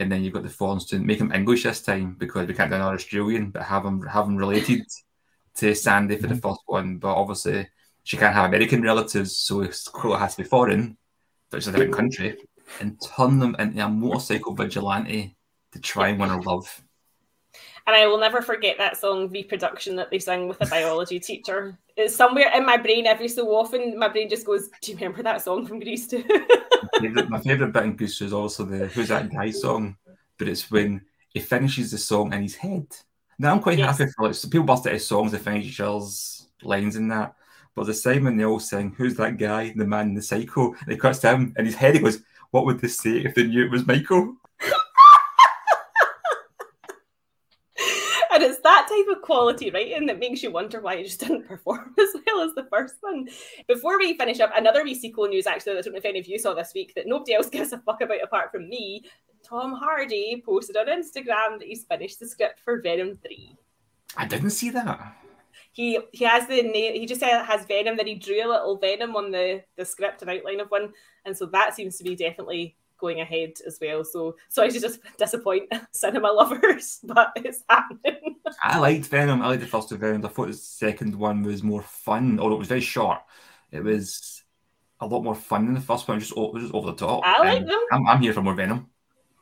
[0.00, 2.70] and then you've got the foreign student make them English this time because we can't
[2.70, 4.82] do another Australian, but have them have him related
[5.56, 6.48] to Sandy for the mm-hmm.
[6.48, 6.96] first one.
[6.96, 7.68] But obviously,
[8.02, 9.60] she can't have American relatives, so.
[9.60, 9.76] It
[10.18, 10.96] has to be foreign,
[11.50, 12.38] but it's a different country,
[12.80, 15.36] and turn them into a motorcycle vigilante
[15.72, 16.82] to try and win her love.
[17.86, 21.78] And I will never forget that song reproduction that they sang with a biology teacher.
[22.00, 23.98] It's somewhere in my brain every so often.
[23.98, 26.22] My brain just goes, Do you remember that song from Grease Two?
[26.98, 29.96] Favourite- my favourite bit in Goose is also the Who's That Guy song,
[30.38, 32.86] but it's when he finishes the song in his head.
[33.38, 33.98] Now I'm quite Yes.
[33.98, 37.08] happy for like so people bust out his songs, they finish each other's lines in
[37.08, 37.34] that.
[37.74, 39.72] But the Simon they all sing, Who's that guy?
[39.76, 40.74] The man in the cycle.
[40.80, 43.34] And he cuts to him and his head, he goes, What would they say if
[43.34, 44.36] they knew it was Michael?
[48.32, 51.46] and it's that type of quality writing that makes you wonder why it just didn't
[51.48, 53.28] perform as well as the first one.
[53.66, 56.20] Before we finish up, another wee sequel news actually, that I don't know if any
[56.20, 59.04] of you saw this week that nobody else gives a fuck about apart from me.
[59.42, 63.56] Tom Hardy posted on Instagram that he's finished the script for Venom 3.
[64.16, 65.16] I didn't see that.
[65.72, 68.76] He he has the name he just said has Venom, that he drew a little
[68.76, 70.92] Venom on the, the script, an outline of one.
[71.24, 74.04] And so that seems to be definitely going ahead as well.
[74.04, 78.36] So sorry to just disappoint cinema lovers, but it's happening.
[78.62, 79.42] I liked Venom.
[79.42, 80.24] I liked the first two Venoms.
[80.24, 83.18] I thought the second one was more fun, although it was very short.
[83.70, 84.42] It was
[85.00, 86.20] a lot more fun than the first one.
[86.20, 87.22] Just, it was just over the top.
[87.24, 87.80] I like And them.
[87.92, 88.90] I'm, I'm here for more Venom.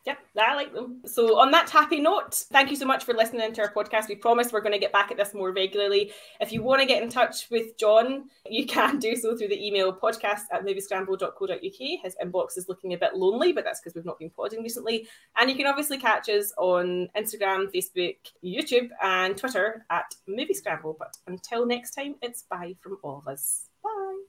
[0.09, 1.03] Yep, I like them.
[1.05, 4.09] So, on that happy note, thank you so much for listening to our podcast.
[4.09, 6.13] We promise we're going to get back at this more regularly.
[6.41, 9.67] If you want to get in touch with John, you can do so through the
[9.67, 12.03] email podcast at moviescramble.co.uk.
[12.03, 15.07] His inbox is looking a bit lonely, but that's because we've not been podding recently.
[15.37, 20.97] And you can obviously catch us on Instagram, Facebook, YouTube, and Twitter at Movie Scramble.
[20.99, 23.68] But until next time, it's bye from all of us.